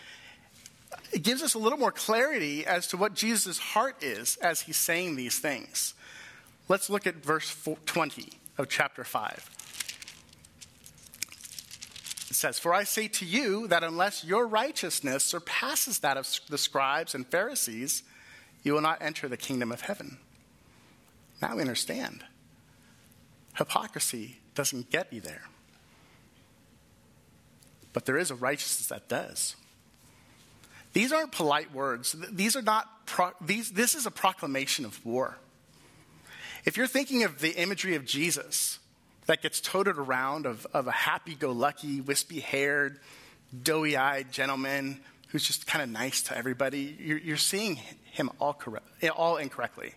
it 1.13 1.23
gives 1.23 1.43
us 1.43 1.55
a 1.55 1.59
little 1.59 1.79
more 1.79 1.93
clarity 1.93 2.65
as 2.65 2.87
to 2.89 2.97
what 2.97 3.15
Jesus' 3.15 3.59
heart 3.59 4.03
is 4.03 4.37
as 4.37 4.63
he's 4.63 4.79
saying 4.79 5.17
these 5.17 5.39
things. 5.39 5.95
Let's 6.69 6.89
look 6.89 7.07
at 7.07 7.17
verse 7.17 7.55
20 7.87 8.31
of 8.57 8.69
chapter 8.69 9.05
5. 9.05 9.60
It 12.31 12.37
says, 12.37 12.61
For 12.61 12.73
I 12.73 12.85
say 12.85 13.09
to 13.09 13.25
you 13.25 13.67
that 13.69 13.83
unless 13.83 14.25
your 14.25 14.47
righteousness 14.47 15.25
surpasses 15.25 15.99
that 15.99 16.17
of 16.17 16.29
the 16.49 16.59
scribes 16.59 17.15
and 17.15 17.27
Pharisees, 17.27 18.05
you 18.63 18.73
will 18.73 18.81
not 18.81 19.03
enter 19.03 19.29
the 19.29 19.37
kingdom 19.37 19.73
of 19.73 19.81
heaven. 19.81 20.19
Now 21.43 21.57
we 21.57 21.61
understand. 21.61 22.25
Hypocrisy 23.57 24.39
doesn't 24.55 24.91
get 24.91 25.13
you 25.13 25.21
there. 25.21 25.43
But 27.93 28.07
there 28.07 28.19
is 28.19 28.31
a 28.31 28.37
righteousness 28.37 28.87
that 28.89 29.09
does. 29.09 29.57
These 30.93 31.13
aren't 31.13 31.33
polite 31.33 31.73
words. 31.73 32.15
These 32.31 32.57
are 32.57 32.63
not 32.63 33.07
pro- 33.07 33.33
these, 33.41 33.71
this 33.71 33.95
is 33.95 34.07
a 34.07 34.11
proclamation 34.11 34.85
of 34.85 35.05
war. 35.05 35.39
If 36.65 36.77
you're 36.77 36.87
thinking 36.87 37.25
of 37.25 37.41
the 37.41 37.53
imagery 37.57 37.97
of 37.97 38.05
Jesus, 38.05 38.80
that 39.31 39.43
gets 39.43 39.61
toted 39.61 39.97
around 39.97 40.45
of, 40.45 40.67
of 40.75 40.89
a 40.89 40.91
happy 40.91 41.37
go 41.37 41.53
lucky, 41.53 42.01
wispy 42.01 42.41
haired, 42.41 42.99
doughy 43.63 43.97
eyed 43.97 44.33
gentleman 44.33 45.01
who's 45.29 45.47
just 45.47 45.69
kind 45.69 45.85
of 45.85 45.89
nice 45.89 46.23
to 46.23 46.37
everybody. 46.37 46.97
You're, 46.99 47.19
you're 47.19 47.37
seeing 47.37 47.77
him 47.77 48.29
all, 48.41 48.55
correct, 48.55 48.89
all 49.17 49.37
incorrectly. 49.37 49.95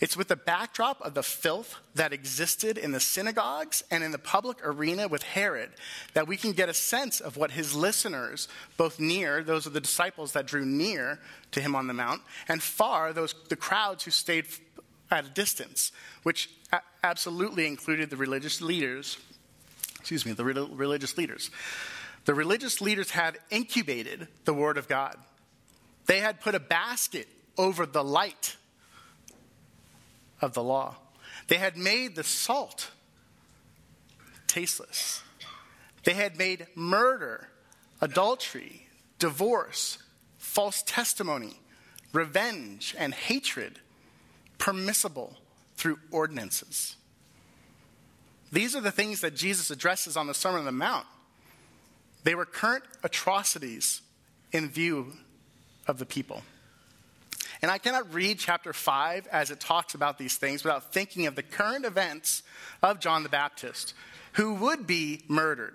It's 0.00 0.16
with 0.16 0.28
the 0.28 0.36
backdrop 0.36 1.02
of 1.02 1.12
the 1.12 1.22
filth 1.22 1.76
that 1.94 2.14
existed 2.14 2.78
in 2.78 2.92
the 2.92 3.00
synagogues 3.00 3.84
and 3.90 4.02
in 4.02 4.12
the 4.12 4.18
public 4.18 4.66
arena 4.66 5.06
with 5.08 5.22
Herod 5.22 5.68
that 6.14 6.26
we 6.26 6.38
can 6.38 6.52
get 6.52 6.70
a 6.70 6.74
sense 6.74 7.20
of 7.20 7.36
what 7.36 7.50
his 7.50 7.74
listeners, 7.74 8.48
both 8.78 8.98
near, 8.98 9.42
those 9.42 9.66
are 9.66 9.70
the 9.70 9.80
disciples 9.80 10.32
that 10.32 10.46
drew 10.46 10.64
near 10.64 11.20
to 11.50 11.60
him 11.60 11.76
on 11.76 11.86
the 11.86 11.92
mount, 11.92 12.22
and 12.48 12.62
far, 12.62 13.12
those 13.12 13.34
the 13.50 13.56
crowds 13.56 14.04
who 14.04 14.10
stayed 14.10 14.46
at 15.10 15.26
a 15.26 15.28
distance, 15.28 15.92
which 16.22 16.50
absolutely 17.02 17.66
included 17.66 18.10
the 18.10 18.16
religious 18.16 18.60
leaders. 18.60 19.18
Excuse 19.98 20.24
me, 20.24 20.32
the 20.32 20.44
re- 20.44 20.68
religious 20.70 21.16
leaders. 21.18 21.50
The 22.24 22.34
religious 22.34 22.80
leaders 22.80 23.10
had 23.10 23.38
incubated 23.50 24.28
the 24.44 24.54
Word 24.54 24.78
of 24.78 24.88
God. 24.88 25.16
They 26.06 26.20
had 26.20 26.40
put 26.40 26.54
a 26.54 26.60
basket 26.60 27.28
over 27.56 27.86
the 27.86 28.04
light 28.04 28.56
of 30.40 30.54
the 30.54 30.62
law. 30.62 30.96
They 31.48 31.56
had 31.56 31.76
made 31.76 32.16
the 32.16 32.24
salt 32.24 32.90
tasteless. 34.46 35.22
They 36.04 36.14
had 36.14 36.38
made 36.38 36.66
murder, 36.74 37.48
adultery, 38.00 38.86
divorce, 39.18 39.98
false 40.38 40.82
testimony, 40.82 41.60
revenge, 42.12 42.94
and 42.98 43.12
hatred 43.12 43.78
permissible 44.60 45.36
through 45.74 45.98
ordinances. 46.12 46.94
These 48.52 48.76
are 48.76 48.80
the 48.80 48.92
things 48.92 49.22
that 49.22 49.34
Jesus 49.34 49.70
addresses 49.70 50.16
on 50.16 50.28
the 50.28 50.34
Sermon 50.34 50.60
on 50.60 50.64
the 50.66 50.72
Mount. 50.72 51.06
They 52.22 52.34
were 52.36 52.44
current 52.44 52.84
atrocities 53.02 54.02
in 54.52 54.68
view 54.68 55.14
of 55.88 55.98
the 55.98 56.06
people. 56.06 56.42
And 57.62 57.70
I 57.70 57.78
cannot 57.78 58.12
read 58.12 58.38
chapter 58.38 58.72
5 58.72 59.26
as 59.28 59.50
it 59.50 59.60
talks 59.60 59.94
about 59.94 60.18
these 60.18 60.36
things 60.36 60.62
without 60.62 60.92
thinking 60.92 61.26
of 61.26 61.34
the 61.34 61.42
current 61.42 61.84
events 61.84 62.42
of 62.82 63.00
John 63.00 63.22
the 63.22 63.28
Baptist, 63.28 63.94
who 64.34 64.54
would 64.54 64.86
be 64.86 65.22
murdered 65.28 65.74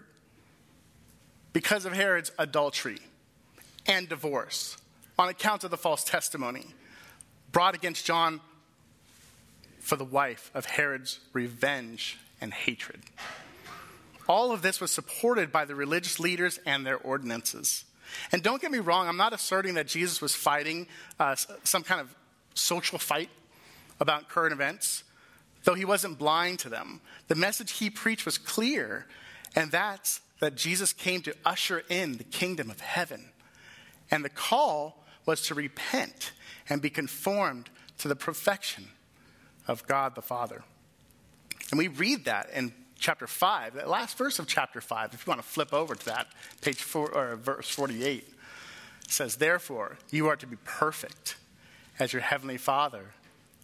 because 1.53 1.85
of 1.85 1.93
Herod's 1.93 2.31
adultery 2.37 2.99
and 3.87 4.07
divorce 4.09 4.77
on 5.17 5.29
account 5.29 5.63
of 5.63 5.71
the 5.71 5.77
false 5.77 6.03
testimony 6.03 6.65
brought 7.51 7.75
against 7.75 8.05
John 8.05 8.41
for 9.85 9.95
the 9.97 10.03
wife 10.03 10.49
of 10.55 10.65
Herod's 10.65 11.19
revenge 11.31 12.17
and 12.41 12.51
hatred. 12.51 13.01
All 14.27 14.51
of 14.51 14.63
this 14.63 14.81
was 14.81 14.89
supported 14.89 15.51
by 15.51 15.65
the 15.65 15.75
religious 15.75 16.19
leaders 16.19 16.59
and 16.65 16.83
their 16.83 16.97
ordinances. 16.97 17.85
And 18.31 18.41
don't 18.41 18.59
get 18.59 18.71
me 18.71 18.79
wrong, 18.79 19.07
I'm 19.07 19.15
not 19.15 19.31
asserting 19.31 19.75
that 19.75 19.85
Jesus 19.85 20.23
was 20.23 20.33
fighting 20.33 20.87
uh, 21.19 21.35
some 21.63 21.83
kind 21.83 22.01
of 22.01 22.13
social 22.55 22.97
fight 22.97 23.29
about 23.99 24.27
current 24.27 24.53
events, 24.53 25.03
though 25.65 25.75
he 25.75 25.85
wasn't 25.85 26.17
blind 26.17 26.57
to 26.59 26.69
them. 26.69 26.99
The 27.27 27.35
message 27.35 27.73
he 27.73 27.91
preached 27.91 28.25
was 28.25 28.39
clear, 28.39 29.05
and 29.55 29.71
that's 29.71 30.19
that 30.39 30.55
Jesus 30.55 30.93
came 30.93 31.21
to 31.21 31.35
usher 31.45 31.83
in 31.89 32.17
the 32.17 32.23
kingdom 32.23 32.71
of 32.71 32.79
heaven. 32.79 33.29
And 34.09 34.25
the 34.25 34.29
call 34.29 35.05
was 35.27 35.43
to 35.43 35.53
repent 35.53 36.31
and 36.69 36.81
be 36.81 36.89
conformed 36.89 37.69
to 37.99 38.07
the 38.07 38.15
perfection 38.15 38.87
of 39.67 39.85
God 39.87 40.15
the 40.15 40.21
Father. 40.21 40.63
And 41.71 41.77
we 41.77 41.87
read 41.87 42.25
that 42.25 42.49
in 42.53 42.73
chapter 42.97 43.27
5, 43.27 43.75
that 43.75 43.89
last 43.89 44.17
verse 44.17 44.39
of 44.39 44.47
chapter 44.47 44.81
5, 44.81 45.13
if 45.13 45.25
you 45.25 45.31
want 45.31 45.41
to 45.41 45.47
flip 45.47 45.73
over 45.73 45.95
to 45.95 46.05
that, 46.05 46.27
page 46.61 46.81
4, 46.81 47.11
or 47.11 47.35
verse 47.35 47.69
48, 47.69 48.27
says, 49.07 49.35
Therefore, 49.37 49.97
you 50.11 50.27
are 50.27 50.35
to 50.35 50.47
be 50.47 50.57
perfect 50.63 51.37
as 51.99 52.13
your 52.13 52.21
heavenly 52.21 52.57
Father 52.57 53.13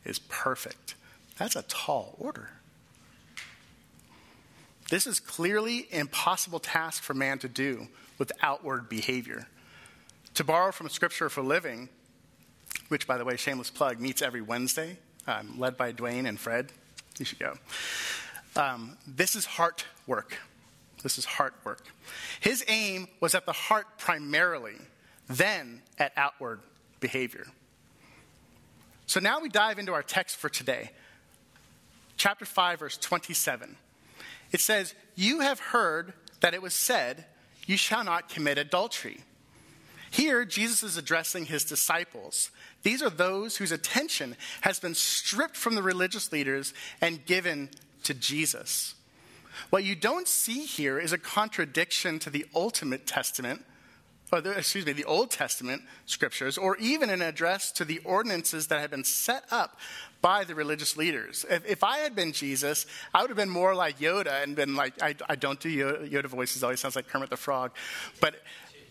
is 0.05 0.20
perfect. 0.20 0.96
That's 1.38 1.55
a 1.55 1.63
tall 1.63 2.15
order. 2.20 2.50
This 4.89 5.08
is 5.08 5.20
clearly 5.20 5.88
an 5.91 6.01
impossible 6.01 6.60
task 6.60 7.01
for 7.01 7.13
man 7.13 7.39
to 7.39 7.48
do 7.48 7.88
with 8.17 8.31
outward 8.41 8.89
behavior. 8.89 9.48
To 10.36 10.43
borrow 10.43 10.72
from 10.72 10.89
scripture 10.89 11.29
for 11.29 11.41
living, 11.41 11.89
which, 12.89 13.08
by 13.08 13.17
the 13.17 13.25
way, 13.25 13.38
shameless 13.38 13.70
plug, 13.70 14.00
meets 14.00 14.22
every 14.22 14.41
Wednesday 14.41 14.98
um, 15.28 15.60
led 15.60 15.78
by 15.78 15.94
Dwayne 15.94 16.28
and 16.28 16.40
Fred. 16.40 16.72
You 17.18 17.25
should 17.25 17.40
go. 17.40 17.54
Um, 18.56 18.98
this 19.08 19.36
is 19.36 19.46
heart 19.46 19.86
work. 20.08 20.38
This 21.04 21.18
is 21.18 21.25
heart 21.25 21.54
work. 21.63 21.86
His 22.40 22.63
aim 22.68 23.08
was 23.20 23.34
at 23.34 23.46
the 23.46 23.54
heart 23.54 23.98
primarily, 23.98 24.75
then 25.28 25.82
at 25.98 26.12
outward 26.16 26.62
behavior. 27.00 27.46
So 29.06 29.20
now 29.20 29.40
we 29.40 29.50
dive 29.50 29.80
into 29.80 29.94
our 29.94 30.04
text 30.04 30.38
for 30.38 30.50
today. 30.50 30.92
Chapter 32.18 32.46
5, 32.46 32.80
verse 32.80 32.98
27. 32.98 33.75
It 34.51 34.60
says, 34.60 34.94
You 35.16 35.40
have 35.40 35.60
heard 35.60 36.13
that 36.42 36.54
it 36.54 36.62
was 36.62 36.74
said, 36.74 37.25
You 37.66 37.78
shall 37.78 38.04
not 38.04 38.30
commit 38.30 38.58
adultery. 38.58 39.22
Here, 40.12 40.46
Jesus 40.46 40.84
is 40.84 40.98
addressing 40.98 41.46
his 41.46 41.63
disciples. 41.63 42.51
These 42.84 43.04
are 43.04 43.10
those 43.10 43.58
whose 43.58 43.72
attention 43.72 44.36
has 44.62 44.80
been 44.80 44.96
stripped 44.96 45.56
from 45.56 45.76
the 45.76 45.84
religious 45.84 46.32
leaders 46.32 46.74
and 47.00 47.26
given 47.26 47.70
to 48.04 48.14
Jesus. 48.14 48.96
What 49.70 49.84
you 49.84 49.96
don't 49.96 50.28
see 50.28 50.66
here 50.66 51.00
is 51.00 51.14
a 51.14 51.18
contradiction 51.18 52.20
to 52.20 52.30
the 52.30 52.46
Ultimate 52.56 53.06
Testament, 53.06 53.64
or 54.32 54.42
the, 54.42 54.52
excuse 54.52 54.86
me, 54.86 54.94
the 54.94 55.06
Old 55.06 55.30
Testament 55.30 55.84
scriptures, 56.06 56.58
or 56.58 56.78
even 56.78 57.10
an 57.10 57.22
address 57.22 57.72
to 57.74 57.86
the 57.86 58.00
ordinances 58.00 58.68
that 58.68 58.80
had 58.80 58.90
been 58.90 59.04
set 59.04 59.44
up 59.52 59.78
by 60.22 60.44
the 60.44 60.56
religious 60.56 60.96
leaders. 60.98 61.46
If, 61.50 61.66
if 61.70 61.84
I 61.84 61.98
had 61.98 62.16
been 62.16 62.32
Jesus, 62.32 62.86
I 63.14 63.22
would 63.22 63.30
have 63.30 63.38
been 63.38 63.50
more 63.50 63.76
like 63.76 64.00
Yoda 64.00 64.42
and 64.42 64.56
been 64.56 64.76
like, 64.76 65.02
I, 65.02 65.16
I 65.28 65.36
don't 65.36 65.60
do 65.60 65.70
Yoda, 65.70 66.10
Yoda 66.10 66.28
voices, 66.28 66.64
always 66.64 66.80
sounds 66.80 66.96
like 66.96 67.08
Kermit 67.08 67.30
the 67.30 67.38
Frog. 67.38 67.72
But 68.20 68.36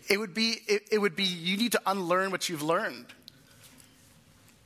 it 0.09 0.19
would 0.19 0.35
be, 0.35 0.59
it, 0.67 0.83
it 0.91 0.99
would 0.99 1.17
be, 1.17 1.25
you 1.25 1.57
need 1.57 1.73
to 1.73 1.81
unlearn 1.87 2.31
what 2.31 2.49
you've 2.49 2.63
learned. 2.63 3.07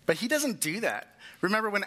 But 0.07 0.17
he 0.17 0.29
doesn't 0.29 0.61
do 0.61 0.81
that. 0.81 1.17
Remember 1.41 1.71
when 1.71 1.85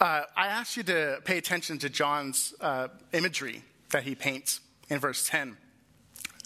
uh, 0.00 0.22
I 0.36 0.46
asked 0.46 0.76
you 0.76 0.82
to 0.84 1.20
pay 1.24 1.38
attention 1.38 1.78
to 1.78 1.90
John's 1.90 2.54
uh, 2.60 2.88
imagery 3.12 3.62
that 3.90 4.04
he 4.04 4.14
paints 4.14 4.60
in 4.88 4.98
verse 4.98 5.28
10. 5.28 5.56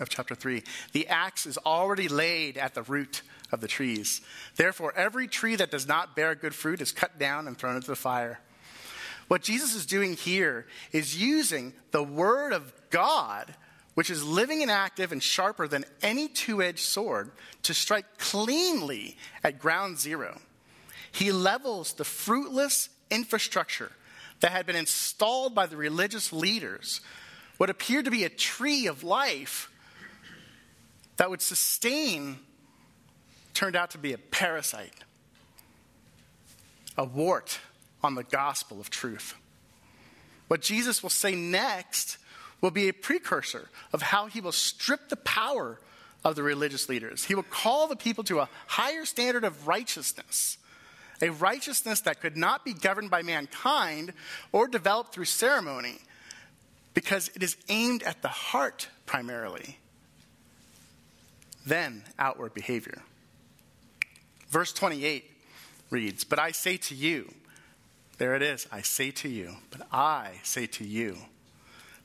of 0.00 0.08
chapter 0.08 0.34
3. 0.34 0.62
The 0.92 1.06
axe 1.08 1.46
is 1.46 1.56
already 1.58 2.08
laid 2.08 2.58
at 2.58 2.74
the 2.74 2.82
root 2.82 3.22
of 3.52 3.60
the 3.60 3.68
trees. 3.68 4.20
Therefore, 4.56 4.92
every 4.96 5.28
tree 5.28 5.56
that 5.56 5.70
does 5.70 5.86
not 5.86 6.16
bear 6.16 6.34
good 6.34 6.54
fruit 6.54 6.80
is 6.80 6.92
cut 6.92 7.18
down 7.18 7.46
and 7.46 7.56
thrown 7.56 7.76
into 7.76 7.86
the 7.86 7.96
fire. 7.96 8.40
What 9.28 9.42
Jesus 9.42 9.74
is 9.74 9.86
doing 9.86 10.14
here 10.14 10.66
is 10.92 11.20
using 11.20 11.72
the 11.92 12.02
word 12.02 12.52
of 12.52 12.72
God, 12.90 13.54
which 13.94 14.10
is 14.10 14.24
living 14.24 14.62
and 14.62 14.70
active 14.70 15.12
and 15.12 15.22
sharper 15.22 15.66
than 15.66 15.84
any 16.02 16.28
two 16.28 16.62
edged 16.62 16.80
sword, 16.80 17.30
to 17.62 17.72
strike 17.72 18.18
cleanly 18.18 19.16
at 19.42 19.58
ground 19.58 19.98
zero. 19.98 20.40
He 21.14 21.30
levels 21.30 21.92
the 21.92 22.04
fruitless 22.04 22.88
infrastructure 23.08 23.92
that 24.40 24.50
had 24.50 24.66
been 24.66 24.74
installed 24.74 25.54
by 25.54 25.66
the 25.66 25.76
religious 25.76 26.32
leaders, 26.32 27.00
what 27.56 27.70
appeared 27.70 28.06
to 28.06 28.10
be 28.10 28.24
a 28.24 28.28
tree 28.28 28.88
of 28.88 29.04
life 29.04 29.70
that 31.16 31.30
would 31.30 31.40
sustain, 31.40 32.40
turned 33.54 33.76
out 33.76 33.92
to 33.92 33.98
be 33.98 34.12
a 34.12 34.18
parasite, 34.18 35.04
a 36.98 37.04
wart 37.04 37.60
on 38.02 38.16
the 38.16 38.24
gospel 38.24 38.80
of 38.80 38.90
truth. 38.90 39.34
What 40.48 40.62
Jesus 40.62 41.00
will 41.00 41.10
say 41.10 41.36
next 41.36 42.18
will 42.60 42.72
be 42.72 42.88
a 42.88 42.92
precursor 42.92 43.68
of 43.92 44.02
how 44.02 44.26
he 44.26 44.40
will 44.40 44.50
strip 44.50 45.08
the 45.08 45.16
power 45.16 45.78
of 46.24 46.34
the 46.34 46.42
religious 46.42 46.88
leaders. 46.88 47.22
He 47.24 47.36
will 47.36 47.44
call 47.44 47.86
the 47.86 47.94
people 47.94 48.24
to 48.24 48.40
a 48.40 48.48
higher 48.66 49.04
standard 49.04 49.44
of 49.44 49.68
righteousness, 49.68 50.58
a 51.24 51.30
righteousness 51.30 52.02
that 52.02 52.20
could 52.20 52.36
not 52.36 52.66
be 52.66 52.74
governed 52.74 53.10
by 53.10 53.22
mankind 53.22 54.12
or 54.52 54.68
developed 54.68 55.14
through 55.14 55.24
ceremony, 55.24 55.96
because 56.92 57.30
it 57.34 57.42
is 57.42 57.56
aimed 57.70 58.02
at 58.02 58.20
the 58.20 58.28
heart 58.28 58.88
primarily, 59.06 59.78
then 61.64 62.04
outward 62.18 62.52
behavior. 62.52 63.00
Verse 64.50 64.72
28 64.74 65.24
reads, 65.88 66.24
But 66.24 66.38
I 66.38 66.50
say 66.50 66.76
to 66.76 66.94
you, 66.94 67.32
there 68.18 68.36
it 68.36 68.42
is, 68.42 68.68
I 68.70 68.82
say 68.82 69.10
to 69.12 69.28
you, 69.28 69.56
but 69.70 69.86
I 69.90 70.40
say 70.42 70.66
to 70.66 70.84
you, 70.84 71.16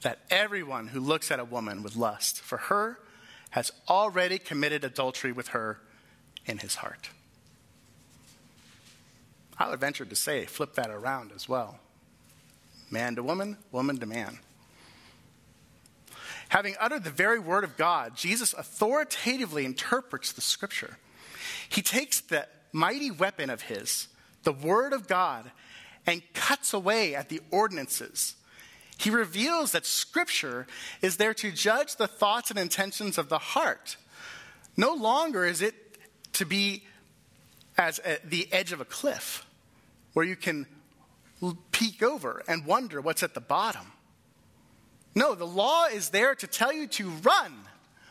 that 0.02 0.20
everyone 0.32 0.88
who 0.88 1.02
looks 1.02 1.30
at 1.30 1.42
a 1.42 1.46
woman 1.46 1.84
with 1.84 1.98
lust 1.98 2.40
for 2.40 2.58
her 2.58 3.00
has 3.50 3.70
already 3.90 4.40
committed 4.40 4.86
adultery 4.86 5.34
with 5.34 5.50
her 5.50 5.82
in 6.46 6.60
his 6.60 6.76
heart. 6.76 7.10
I 9.60 9.70
would 9.70 9.82
venture 9.82 10.06
to 10.06 10.16
say, 10.16 10.46
flip 10.46 10.76
that 10.76 10.90
around 10.90 11.34
as 11.36 11.50
well. 11.50 11.80
Man 12.90 13.16
to 13.16 13.24
woman, 13.24 13.58
woman 13.72 13.98
to 13.98 14.06
man. 14.06 14.40
Having 16.48 16.76
uttered 16.80 17.04
the 17.04 17.12
very 17.12 17.38
word 17.38 17.66
of 17.66 17.78
God, 17.78 18.16
Jesus 18.16 18.54
authoritatively 18.54 19.66
interprets 19.66 20.32
the 20.32 20.42
scripture. 20.42 20.98
He 21.68 21.82
takes 21.82 22.22
the 22.22 22.48
mighty 22.72 23.12
weapon 23.12 23.50
of 23.50 23.64
his, 23.64 24.08
the 24.44 24.54
word 24.54 24.94
of 24.94 25.08
God, 25.08 25.52
and 26.08 26.24
cuts 26.34 26.74
away 26.74 27.14
at 27.14 27.30
the 27.30 27.42
ordinances. 27.52 28.36
He 28.98 29.10
reveals 29.10 29.74
that 29.74 29.86
scripture 29.86 30.66
is 31.02 31.18
there 31.18 31.34
to 31.36 31.52
judge 31.52 31.98
the 31.98 32.08
thoughts 32.08 32.50
and 32.50 32.58
intentions 32.58 33.18
of 33.18 33.30
the 33.30 33.38
heart. 33.38 33.98
No 34.76 34.94
longer 34.94 35.46
is 35.46 35.62
it 35.62 35.76
to 36.34 36.46
be 36.46 36.84
as 37.78 38.00
the 38.24 38.52
edge 38.52 38.72
of 38.72 38.82
a 38.82 38.86
cliff 38.86 39.46
where 40.20 40.28
you 40.28 40.36
can 40.36 40.66
peek 41.72 42.04
over 42.04 42.44
and 42.46 42.66
wonder 42.66 43.00
what's 43.00 43.24
at 43.24 43.34
the 43.34 43.40
bottom. 43.40 43.94
No, 45.16 45.34
the 45.34 45.48
law 45.48 45.86
is 45.86 46.10
there 46.10 46.36
to 46.36 46.46
tell 46.46 46.74
you 46.74 46.88
to 46.88 47.10
run, 47.10 47.54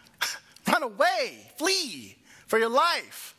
run 0.67 0.83
away, 0.83 1.53
flee 1.59 2.17
for 2.47 2.59
your 2.59 2.71
life. 2.71 3.37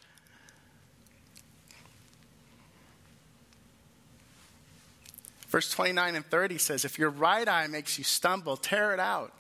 Verse 5.48 5.72
29 5.72 6.14
and 6.18 6.26
30 6.28 6.60
says, 6.60 6.86
If 6.86 7.00
your 7.00 7.10
right 7.10 7.50
eye 7.50 7.66
makes 7.66 7.98
you 7.98 8.04
stumble, 8.04 8.56
tear 8.56 8.94
it 8.94 9.00
out 9.00 9.34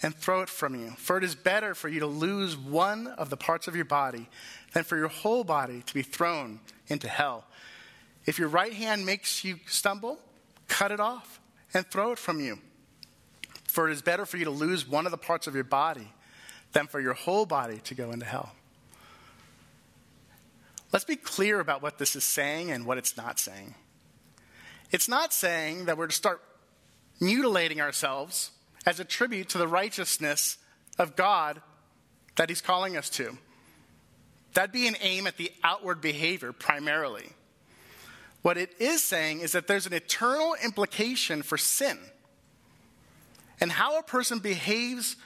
and 0.00 0.14
throw 0.14 0.40
it 0.40 0.48
from 0.48 0.74
you. 0.74 0.92
For 0.92 1.18
it 1.18 1.24
is 1.24 1.34
better 1.34 1.74
for 1.74 1.90
you 1.90 2.00
to 2.00 2.06
lose 2.06 2.56
one 2.56 3.06
of 3.06 3.28
the 3.28 3.36
parts 3.36 3.68
of 3.68 3.76
your 3.76 3.84
body 3.84 4.30
than 4.72 4.82
for 4.82 4.96
your 4.96 5.08
whole 5.08 5.44
body 5.44 5.82
to 5.84 5.92
be 5.92 6.00
thrown 6.00 6.60
into 6.88 7.06
hell. 7.06 7.44
If 8.26 8.38
your 8.38 8.48
right 8.48 8.72
hand 8.72 9.06
makes 9.06 9.44
you 9.44 9.60
stumble, 9.66 10.18
cut 10.68 10.90
it 10.90 11.00
off 11.00 11.40
and 11.72 11.86
throw 11.86 12.12
it 12.12 12.18
from 12.18 12.40
you. 12.40 12.58
For 13.64 13.88
it 13.88 13.92
is 13.92 14.02
better 14.02 14.26
for 14.26 14.36
you 14.36 14.44
to 14.44 14.50
lose 14.50 14.86
one 14.86 15.06
of 15.06 15.12
the 15.12 15.18
parts 15.18 15.46
of 15.46 15.54
your 15.54 15.64
body 15.64 16.12
than 16.72 16.86
for 16.86 17.00
your 17.00 17.14
whole 17.14 17.46
body 17.46 17.78
to 17.84 17.94
go 17.94 18.10
into 18.10 18.26
hell. 18.26 18.52
Let's 20.92 21.04
be 21.04 21.16
clear 21.16 21.60
about 21.60 21.82
what 21.82 21.98
this 21.98 22.16
is 22.16 22.24
saying 22.24 22.70
and 22.70 22.86
what 22.86 22.98
it's 22.98 23.16
not 23.16 23.38
saying. 23.38 23.74
It's 24.90 25.08
not 25.08 25.32
saying 25.32 25.86
that 25.86 25.98
we're 25.98 26.06
to 26.06 26.14
start 26.14 26.40
mutilating 27.20 27.80
ourselves 27.80 28.50
as 28.84 29.00
a 29.00 29.04
tribute 29.04 29.48
to 29.50 29.58
the 29.58 29.68
righteousness 29.68 30.58
of 30.98 31.16
God 31.16 31.60
that 32.36 32.48
He's 32.48 32.60
calling 32.60 32.96
us 32.96 33.10
to. 33.10 33.36
That'd 34.54 34.72
be 34.72 34.86
an 34.86 34.96
aim 35.00 35.26
at 35.26 35.36
the 35.36 35.52
outward 35.62 36.00
behavior 36.00 36.52
primarily. 36.52 37.30
What 38.46 38.58
it 38.58 38.76
is 38.78 39.02
saying 39.02 39.40
is 39.40 39.50
that 39.50 39.66
there's 39.66 39.88
an 39.88 39.92
eternal 39.92 40.54
implication 40.62 41.42
for 41.42 41.58
sin 41.58 41.98
and 43.60 43.72
how 43.72 43.98
a 43.98 44.04
person 44.04 44.38
behaves 44.38 45.16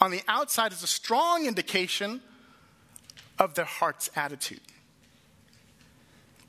on 0.00 0.10
the 0.10 0.22
outside 0.28 0.72
is 0.72 0.82
a 0.82 0.86
strong 0.86 1.44
indication 1.44 2.22
of 3.38 3.52
their 3.54 3.66
heart's 3.66 4.08
attitude. 4.16 4.62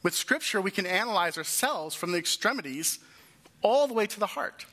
With 0.03 0.15
Scripture, 0.15 0.61
we 0.61 0.71
can 0.71 0.85
analyze 0.85 1.37
ourselves 1.37 1.95
from 1.95 2.13
the 2.13 2.17
extremities 2.17 2.99
all 3.61 3.85
the 3.85 3.93
way 3.93 4.07
to 4.07 4.17
the 4.17 4.25
heart. 4.25 4.65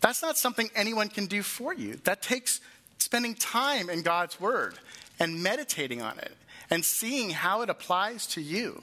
That's 0.00 0.22
not 0.22 0.38
something 0.38 0.70
anyone 0.74 1.10
can 1.10 1.26
do 1.26 1.42
for 1.42 1.74
you. 1.74 1.96
That 2.04 2.22
takes 2.22 2.62
spending 2.96 3.34
time 3.34 3.90
in 3.90 4.00
God's 4.00 4.40
Word 4.40 4.78
and 5.18 5.42
meditating 5.42 6.00
on 6.00 6.18
it 6.18 6.34
and 6.70 6.82
seeing 6.82 7.28
how 7.28 7.60
it 7.60 7.68
applies 7.68 8.26
to 8.28 8.40
you. 8.40 8.82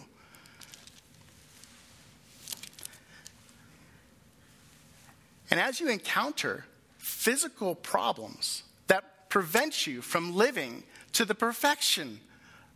And 5.50 5.60
as 5.60 5.80
you 5.80 5.90
encounter 5.90 6.66
physical 6.98 7.76
problems 7.76 8.64
that 8.88 9.30
prevent 9.30 9.88
you 9.88 10.02
from 10.02 10.36
living 10.36 10.84
to 11.14 11.26
the 11.26 11.36
perfection 11.36 12.20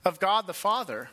of 0.06 0.20
God 0.20 0.48
the 0.48 0.54
Father, 0.54 1.10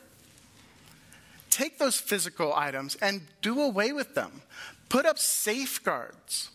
take 1.49 1.77
those 1.77 1.97
physical 1.97 2.53
items 2.53 2.95
and 3.01 3.21
do 3.41 3.61
away 3.61 3.91
with 3.91 4.15
them. 4.15 4.41
Put 4.87 5.05
up 5.05 5.19
safeguards. 5.19 6.49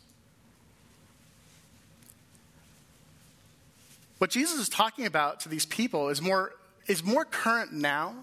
What 4.19 4.31
Jesus 4.31 4.59
is 4.59 4.69
talking 4.69 5.07
about 5.07 5.41
to 5.41 5.49
these 5.49 5.67
people 5.67 6.09
is 6.09 6.23
more, 6.23 6.55
is 6.87 7.05
more 7.05 7.25
current 7.25 7.73
now 7.73 8.15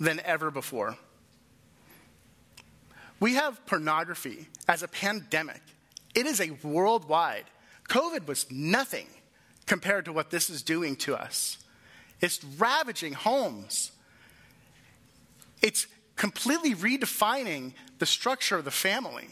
than 0.00 0.20
ever 0.24 0.50
before. 0.50 0.96
We 3.20 3.34
have 3.34 3.64
pornography 3.66 4.48
as 4.66 4.82
a 4.82 4.88
pandemic 4.88 5.60
it 6.14 6.26
is 6.26 6.40
a 6.40 6.50
worldwide. 6.62 7.44
COVID 7.88 8.26
was 8.26 8.50
nothing 8.50 9.06
compared 9.66 10.04
to 10.06 10.12
what 10.12 10.30
this 10.30 10.50
is 10.50 10.62
doing 10.62 10.96
to 10.96 11.14
us. 11.14 11.58
It's 12.20 12.42
ravaging 12.44 13.14
homes. 13.14 13.92
It's 15.62 15.86
completely 16.16 16.74
redefining 16.74 17.72
the 17.98 18.06
structure 18.06 18.56
of 18.56 18.64
the 18.64 18.70
family. 18.70 19.28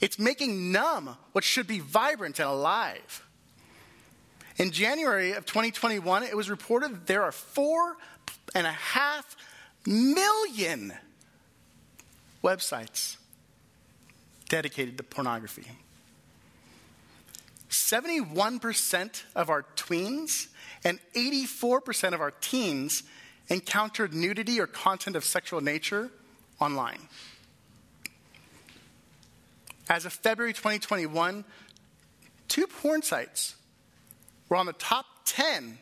It's 0.00 0.18
making 0.18 0.72
numb 0.72 1.16
what 1.32 1.44
should 1.44 1.66
be 1.66 1.78
vibrant 1.78 2.38
and 2.38 2.48
alive. 2.48 3.24
In 4.56 4.70
January 4.70 5.32
of 5.32 5.46
2021, 5.46 6.22
it 6.24 6.36
was 6.36 6.50
reported 6.50 6.92
that 6.92 7.06
there 7.06 7.22
are 7.22 7.32
four 7.32 7.96
and 8.54 8.66
a 8.66 8.72
half 8.72 9.36
million 9.86 10.92
websites 12.42 13.16
dedicated 14.48 14.96
to 14.98 15.02
pornography. 15.02 15.66
71% 17.70 19.22
of 19.34 19.50
our 19.50 19.64
tweens 19.76 20.48
and 20.84 20.98
84% 21.14 22.12
of 22.12 22.20
our 22.20 22.30
teens 22.30 23.02
encountered 23.48 24.14
nudity 24.14 24.60
or 24.60 24.66
content 24.66 25.16
of 25.16 25.24
sexual 25.24 25.60
nature 25.60 26.10
online. 26.60 27.00
As 29.88 30.06
of 30.06 30.12
February 30.12 30.52
2021, 30.52 31.44
two 32.48 32.66
porn 32.66 33.02
sites 33.02 33.56
were 34.48 34.56
on 34.56 34.66
the 34.66 34.72
top 34.72 35.06
10 35.24 35.78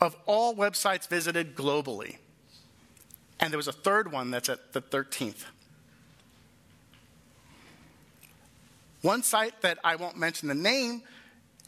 of 0.00 0.16
all 0.26 0.54
websites 0.54 1.08
visited 1.08 1.54
globally. 1.54 2.16
And 3.38 3.52
there 3.52 3.58
was 3.58 3.68
a 3.68 3.72
third 3.72 4.12
one 4.12 4.30
that's 4.30 4.48
at 4.48 4.72
the 4.72 4.82
13th. 4.82 5.44
One 9.02 9.22
site 9.22 9.62
that 9.62 9.78
I 9.82 9.96
won't 9.96 10.16
mention 10.16 10.48
the 10.48 10.54
name 10.54 11.02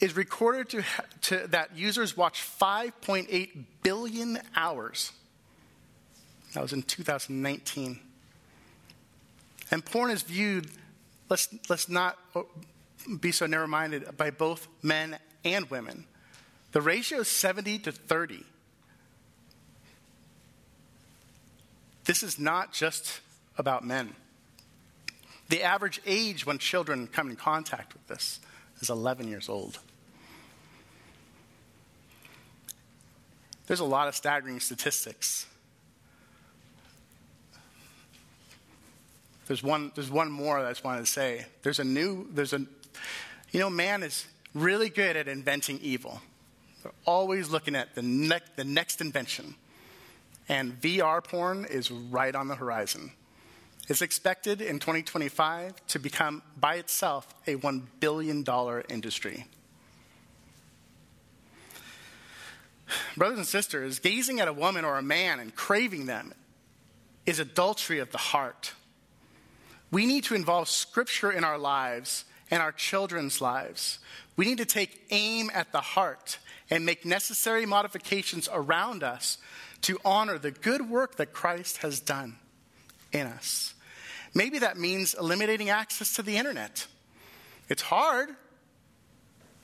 is 0.01 0.17
recorded 0.17 0.69
to, 0.71 0.85
to, 1.23 1.47
that 1.49 1.77
users 1.77 2.17
watch 2.17 2.43
5.8 2.43 3.65
billion 3.83 4.39
hours. 4.55 5.13
That 6.55 6.63
was 6.63 6.73
in 6.73 6.83
2019. 6.83 8.01
And 9.71 9.85
porn 9.85 10.11
is 10.11 10.23
viewed, 10.23 10.71
let's, 11.31 11.49
let's 11.71 11.89
not 11.89 12.19
oh, 12.35 12.47
be 13.21 13.33
so 13.33 13.47
narrow 13.47 13.67
minded, 13.67 14.17
by 14.17 14.31
both 14.31 14.69
men 14.83 15.19
and 15.45 15.71
women. 15.71 16.05
The 16.73 16.83
ratio 16.83 17.21
is 17.21 17.29
70 17.29 17.79
to 17.81 17.93
30. 17.93 18.45
This 22.05 22.23
is 22.23 22.39
not 22.39 22.73
just 22.73 23.21
about 23.57 23.85
men. 23.85 24.15
The 25.53 25.65
average 25.65 26.01
age 26.07 26.47
when 26.47 26.57
children 26.57 27.07
come 27.07 27.29
in 27.29 27.37
contact 27.37 27.93
with 27.93 28.07
this 28.07 28.41
is 28.81 28.89
11 28.89 29.29
years 29.29 29.51
old. 29.51 29.81
There's 33.67 33.81
a 33.81 33.85
lot 33.85 34.09
of 34.09 34.17
staggering 34.17 34.61
statistics. 34.61 35.45
There's 39.47 39.63
one, 39.63 39.93
there's 39.95 40.11
one 40.11 40.31
more 40.31 40.59
that 40.59 40.69
I 40.69 40.71
just 40.71 40.85
wanted 40.85 41.01
to 41.01 41.13
say. 41.13 41.45
There's 41.63 41.81
a 41.81 41.85
new, 41.85 42.29
there's 42.33 42.55
a, 42.55 42.65
you 43.51 43.61
know, 43.61 43.69
man 43.69 44.03
is 44.03 44.27
really 44.55 44.89
good 44.89 45.19
at 45.19 45.29
inventing 45.29 45.81
evil. 45.83 46.23
They're 46.83 46.93
always 47.05 47.51
looking 47.51 47.77
at 47.77 47.95
the, 47.95 48.01
ne- 48.01 48.41
the 48.57 48.65
next 48.65 49.03
invention. 49.03 49.55
And 50.49 50.81
VR 50.81 51.23
porn 51.23 51.67
is 51.67 51.91
right 51.91 52.35
on 52.35 52.49
the 52.49 52.55
horizon. 52.55 53.13
It's 53.89 54.03
expected 54.03 54.61
in 54.61 54.79
2025 54.79 55.87
to 55.89 55.99
become 55.99 56.43
by 56.59 56.77
itself 56.77 57.35
a 57.47 57.57
$1 57.57 57.83
billion 57.99 58.45
industry. 58.89 59.47
Brothers 63.17 63.39
and 63.39 63.47
sisters, 63.47 63.99
gazing 63.99 64.39
at 64.41 64.49
a 64.49 64.53
woman 64.53 64.85
or 64.85 64.99
a 64.99 65.03
man 65.03 65.41
and 65.41 65.55
craving 65.55 66.07
them 66.07 66.33
is 67.27 67.39
adultery 67.39 67.99
of 67.99 68.13
the 68.13 68.19
heart. 68.19 68.73
We 69.91 70.07
need 70.07 70.25
to 70.25 70.35
involve 70.35 70.69
Scripture 70.69 71.33
in 71.33 71.43
our 71.43 71.59
lives 71.59 72.25
and 72.51 72.63
our 72.63 72.73
children's 72.73 73.41
lives. 73.41 73.99
We 74.37 74.45
need 74.45 74.59
to 74.59 74.65
take 74.65 75.07
aim 75.11 75.51
at 75.53 75.73
the 75.73 75.81
heart 75.81 76.39
and 76.71 76.87
make 76.87 77.05
necessary 77.05 77.67
modifications 77.67 78.49
around 78.53 79.03
us 79.03 79.39
to 79.83 79.99
honor 80.05 80.39
the 80.39 80.51
good 80.51 80.89
work 80.89 81.17
that 81.17 81.33
Christ 81.33 81.79
has 81.79 81.99
done 81.99 82.39
in 83.13 83.27
us. 83.27 83.75
Maybe 84.35 84.61
that 84.61 84.79
means 84.79 85.15
eliminating 85.15 85.71
access 85.71 86.15
to 86.17 86.23
the 86.23 86.37
internet. 86.37 86.87
It's 87.69 87.83
hard, 87.83 88.31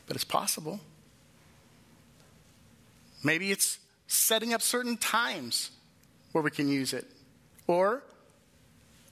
but 0.07 0.17
it's 0.17 0.25
possible. 0.25 0.81
Maybe 3.25 3.51
it's 3.51 3.79
setting 4.07 4.55
up 4.55 4.63
certain 4.63 4.97
times 4.97 5.71
where 6.33 6.43
we 6.43 6.51
can 6.51 6.69
use 6.69 6.93
it, 6.93 7.07
or 7.67 8.03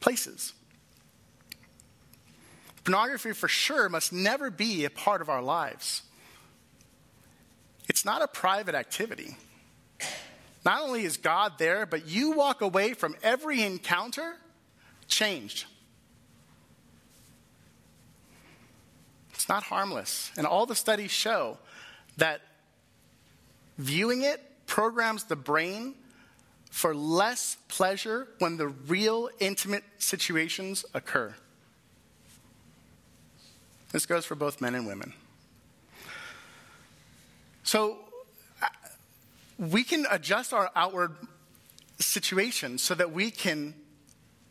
places. 0.00 0.52
Pornography, 2.84 3.32
for 3.32 3.48
sure, 3.48 3.88
must 3.88 4.12
never 4.12 4.50
be 4.50 4.84
a 4.84 4.90
part 4.90 5.20
of 5.20 5.28
our 5.28 5.42
lives. 5.42 6.02
It's 7.88 8.04
not 8.04 8.22
a 8.22 8.28
private 8.28 8.74
activity. 8.74 9.36
Not 10.66 10.82
only 10.82 11.04
is 11.04 11.16
God 11.16 11.52
there, 11.58 11.86
but 11.86 12.08
you 12.08 12.32
walk 12.32 12.60
away 12.60 12.92
from 12.92 13.14
every 13.22 13.62
encounter 13.62 14.36
changed. 15.06 15.64
It's 19.32 19.48
not 19.48 19.62
harmless. 19.62 20.32
And 20.36 20.44
all 20.44 20.66
the 20.66 20.74
studies 20.74 21.12
show 21.12 21.58
that 22.16 22.40
viewing 23.78 24.22
it 24.22 24.42
programs 24.66 25.22
the 25.22 25.36
brain 25.36 25.94
for 26.72 26.96
less 26.96 27.58
pleasure 27.68 28.26
when 28.40 28.56
the 28.56 28.66
real 28.66 29.30
intimate 29.38 29.84
situations 29.98 30.84
occur. 30.94 31.32
This 33.92 34.04
goes 34.04 34.26
for 34.26 34.34
both 34.34 34.60
men 34.60 34.74
and 34.74 34.84
women. 34.84 35.12
So 37.62 38.05
we 39.58 39.84
can 39.84 40.06
adjust 40.10 40.52
our 40.52 40.70
outward 40.76 41.16
situation 41.98 42.78
so 42.78 42.94
that 42.94 43.12
we 43.12 43.30
can 43.30 43.74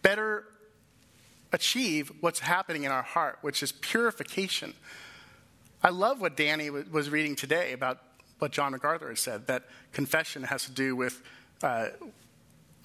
better 0.01 0.45
achieve 1.51 2.11
what's 2.21 2.39
happening 2.39 2.83
in 2.83 2.91
our 2.91 3.03
heart, 3.03 3.39
which 3.41 3.61
is 3.61 3.71
purification. 3.71 4.73
I 5.83 5.89
love 5.89 6.19
what 6.19 6.35
Danny 6.35 6.69
was 6.69 7.09
reading 7.09 7.35
today 7.35 7.73
about 7.73 8.01
what 8.39 8.51
John 8.51 8.71
MacArthur 8.71 9.09
has 9.09 9.19
said 9.19 9.47
that 9.47 9.63
confession 9.93 10.43
has 10.43 10.65
to 10.65 10.71
do 10.71 10.95
with 10.95 11.21
uh, 11.61 11.89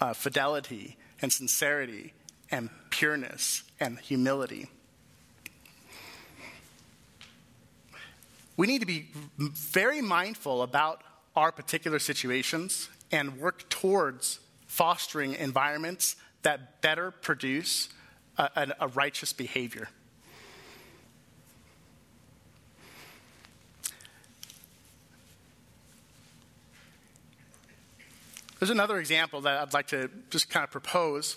uh, 0.01 0.13
fidelity 0.13 0.97
and 1.23 1.33
sincerity 1.33 2.13
and 2.51 2.71
pureness 2.91 3.63
and 3.81 3.99
humility. 3.99 4.69
We 8.57 8.67
need 8.67 8.81
to 8.81 8.87
be 8.87 9.09
very 9.39 10.03
mindful 10.03 10.63
about 10.63 11.03
our 11.37 11.53
particular 11.53 11.99
situations 11.99 12.89
and 13.13 13.39
work 13.39 13.69
towards 13.69 14.41
fostering 14.67 15.35
environments 15.35 16.17
that 16.43 16.81
better 16.81 17.11
produce 17.11 17.89
a, 18.39 18.73
a, 18.81 18.89
righteous 18.89 19.33
behavior. 19.33 19.89
There's 28.59 28.71
another 28.71 28.99
example 28.99 29.41
that 29.43 29.59
I'd 29.59 29.73
like 29.73 29.89
to 29.89 30.11
just 30.31 30.51
kind 30.51 30.65
of 30.65 30.71
propose, 30.71 31.37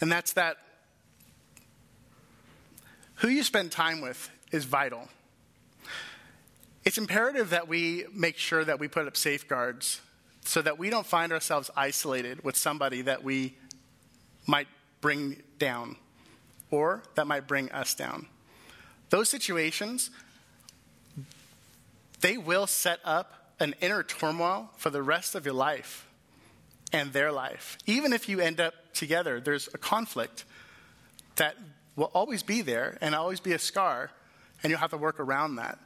and 0.00 0.10
that's 0.10 0.32
that 0.34 0.56
who 3.16 3.28
you 3.28 3.42
spend 3.42 3.70
time 3.70 4.00
with 4.00 4.30
is 4.50 4.64
vital. 4.64 5.08
It's 6.84 6.98
imperative 6.98 7.50
that 7.50 7.68
we 7.68 8.06
make 8.12 8.38
sure 8.38 8.64
that 8.64 8.80
we 8.80 8.88
put 8.88 9.06
up 9.06 9.16
safeguards 9.16 10.00
so 10.44 10.60
that 10.62 10.78
we 10.78 10.90
don't 10.90 11.06
find 11.06 11.32
ourselves 11.32 11.70
isolated 11.76 12.42
with 12.42 12.56
somebody 12.56 13.02
that 13.02 13.22
we 13.22 13.56
might 14.46 14.66
bring 15.00 15.42
down 15.58 15.96
or 16.70 17.02
that 17.14 17.26
might 17.26 17.46
bring 17.46 17.70
us 17.70 17.94
down. 17.94 18.26
Those 19.10 19.28
situations, 19.28 20.10
they 22.20 22.36
will 22.36 22.66
set 22.66 22.98
up 23.04 23.52
an 23.60 23.74
inner 23.80 24.02
turmoil 24.02 24.70
for 24.76 24.90
the 24.90 25.02
rest 25.02 25.34
of 25.34 25.44
your 25.44 25.54
life 25.54 26.08
and 26.92 27.12
their 27.12 27.30
life. 27.30 27.78
Even 27.86 28.12
if 28.12 28.28
you 28.28 28.40
end 28.40 28.60
up 28.60 28.74
together, 28.92 29.40
there's 29.40 29.68
a 29.72 29.78
conflict 29.78 30.44
that 31.36 31.56
will 31.94 32.10
always 32.14 32.42
be 32.42 32.62
there 32.62 32.98
and 33.00 33.14
always 33.14 33.38
be 33.38 33.52
a 33.52 33.58
scar, 33.58 34.10
and 34.62 34.70
you'll 34.70 34.80
have 34.80 34.90
to 34.90 34.96
work 34.96 35.20
around 35.20 35.56
that. 35.56 35.78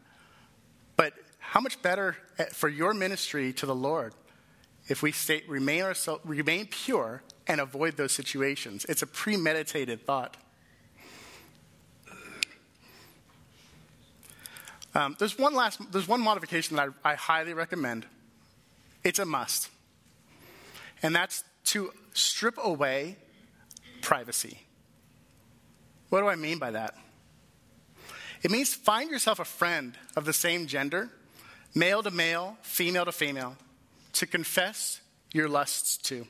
But 0.97 1.13
how 1.39 1.61
much 1.61 1.81
better 1.83 2.17
for 2.53 2.69
your 2.69 2.95
ministry 2.95 3.53
to 3.55 3.67
the 3.67 3.75
Lord 3.75 4.15
if 4.89 5.03
we 5.03 5.13
stay, 5.13 5.43
remain, 5.49 5.85
remain 6.25 6.67
pure 6.67 7.23
and 7.47 7.61
avoid 7.61 7.97
those 7.97 8.13
situations. 8.13 8.85
It's 8.89 9.03
a 9.03 9.07
premeditated 9.07 10.07
thought. 10.07 10.37
Um, 14.95 15.17
there's 15.19 15.39
one 15.39 15.55
last, 15.55 15.81
there's 15.93 16.09
one 16.09 16.21
modification 16.21 16.77
that 16.77 16.89
I, 17.05 17.13
I 17.13 17.15
highly 17.17 17.53
recommend. 17.53 18.07
It's 19.05 19.19
a 19.19 19.27
must, 19.27 19.69
and 21.03 21.15
that's 21.15 21.45
to 21.67 21.93
strip 22.15 22.55
away 22.57 23.17
privacy. 24.01 24.59
What 26.09 26.21
do 26.21 26.29
I 26.29 26.37
mean 26.37 26.59
by 26.59 26.71
that? 26.71 26.95
It 28.47 28.53
means 28.53 28.73
find 28.73 29.11
yourself 29.11 29.41
a 29.41 29.45
friend 29.45 29.99
of 30.15 30.25
the 30.25 30.33
same 30.33 30.69
gender, 30.69 31.11
male 31.75 32.01
to 32.05 32.13
male, 32.13 32.57
female 32.63 33.05
to 33.05 33.11
female, 33.11 33.57
to 34.13 34.25
confess 34.25 35.01
your 35.33 35.49
lusts 35.49 35.97
to. 36.09 36.29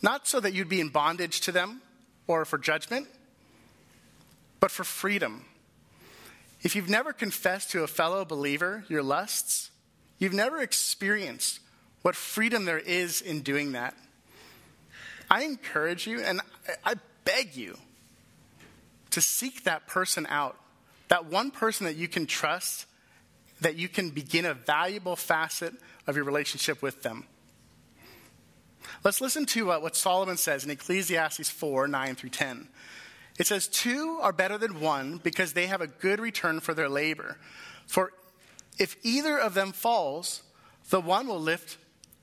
Not 0.00 0.28
so 0.28 0.38
that 0.38 0.54
you'd 0.54 0.68
be 0.68 0.80
in 0.80 0.90
bondage 0.90 1.40
to 1.40 1.50
them 1.50 1.82
or 2.28 2.44
for 2.44 2.56
judgment, 2.56 3.08
but 4.60 4.70
for 4.70 4.84
freedom. 4.84 5.44
If 6.62 6.76
you've 6.76 6.88
never 6.88 7.12
confessed 7.12 7.72
to 7.72 7.82
a 7.82 7.88
fellow 7.88 8.24
believer 8.24 8.84
your 8.88 9.02
lusts, 9.02 9.72
you've 10.20 10.32
never 10.34 10.60
experienced 10.60 11.58
what 12.02 12.14
freedom 12.14 12.64
there 12.64 12.78
is 12.78 13.20
in 13.20 13.40
doing 13.40 13.72
that. 13.72 13.96
I 15.28 15.42
encourage 15.42 16.06
you 16.06 16.20
and 16.20 16.40
I 16.84 16.94
beg 17.24 17.56
you 17.56 17.76
to 19.10 19.20
seek 19.20 19.64
that 19.64 19.86
person 19.86 20.26
out, 20.28 20.56
that 21.08 21.26
one 21.26 21.50
person 21.50 21.86
that 21.86 21.96
you 21.96 22.08
can 22.08 22.26
trust, 22.26 22.86
that 23.60 23.76
you 23.76 23.88
can 23.88 24.10
begin 24.10 24.44
a 24.44 24.54
valuable 24.54 25.16
facet 25.16 25.74
of 26.06 26.16
your 26.16 26.24
relationship 26.24 26.82
with 26.82 27.02
them. 27.02 27.26
Let's 29.04 29.20
listen 29.20 29.46
to 29.46 29.72
uh, 29.72 29.80
what 29.80 29.96
Solomon 29.96 30.36
says 30.36 30.64
in 30.64 30.70
Ecclesiastes 30.70 31.50
4 31.50 31.88
9 31.88 32.14
through 32.14 32.30
10. 32.30 32.68
It 33.38 33.46
says, 33.46 33.68
Two 33.68 34.18
are 34.20 34.32
better 34.32 34.58
than 34.58 34.80
one 34.80 35.18
because 35.18 35.52
they 35.52 35.66
have 35.66 35.80
a 35.80 35.86
good 35.86 36.20
return 36.20 36.60
for 36.60 36.74
their 36.74 36.88
labor. 36.88 37.38
For 37.86 38.12
if 38.78 38.96
either 39.02 39.38
of 39.38 39.54
them 39.54 39.72
falls, 39.72 40.42
the 40.90 41.00
one 41.00 41.26
will 41.26 41.40
lift 41.40 41.78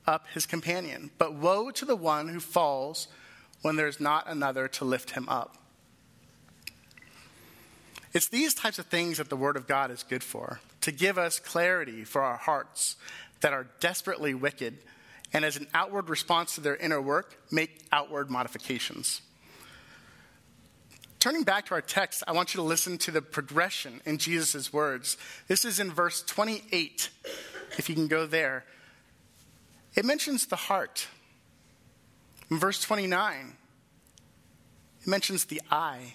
up 0.06 0.26
his 0.32 0.46
companion. 0.46 1.10
But 1.18 1.34
woe 1.34 1.70
to 1.72 1.84
the 1.84 1.96
one 1.96 2.28
who 2.28 2.40
falls 2.40 3.08
when 3.62 3.76
there's 3.76 4.00
not 4.00 4.28
another 4.28 4.68
to 4.68 4.84
lift 4.84 5.10
him 5.10 5.28
up. 5.28 5.56
It's 8.12 8.28
these 8.28 8.54
types 8.54 8.78
of 8.78 8.86
things 8.86 9.18
that 9.18 9.28
the 9.28 9.36
Word 9.36 9.56
of 9.56 9.66
God 9.66 9.90
is 9.90 10.02
good 10.02 10.24
for 10.24 10.60
to 10.80 10.92
give 10.92 11.18
us 11.18 11.38
clarity 11.38 12.04
for 12.04 12.22
our 12.22 12.36
hearts 12.36 12.96
that 13.40 13.52
are 13.52 13.66
desperately 13.80 14.34
wicked, 14.34 14.78
and 15.32 15.44
as 15.44 15.56
an 15.56 15.66
outward 15.74 16.08
response 16.08 16.54
to 16.54 16.60
their 16.60 16.76
inner 16.76 17.00
work, 17.00 17.38
make 17.50 17.86
outward 17.92 18.30
modifications. 18.30 19.20
Turning 21.20 21.42
back 21.42 21.66
to 21.66 21.74
our 21.74 21.80
text, 21.80 22.22
I 22.26 22.32
want 22.32 22.54
you 22.54 22.58
to 22.58 22.66
listen 22.66 22.96
to 22.98 23.10
the 23.10 23.20
progression 23.20 24.00
in 24.04 24.18
Jesus' 24.18 24.72
words. 24.72 25.16
This 25.48 25.64
is 25.64 25.80
in 25.80 25.90
verse 25.90 26.22
28, 26.22 27.10
if 27.76 27.88
you 27.88 27.94
can 27.94 28.06
go 28.06 28.24
there. 28.24 28.64
It 29.94 30.04
mentions 30.04 30.46
the 30.46 30.56
heart. 30.56 31.08
In 32.50 32.58
verse 32.58 32.80
29, 32.80 33.56
it 35.00 35.06
mentions 35.06 35.44
the 35.46 35.60
eye. 35.70 36.14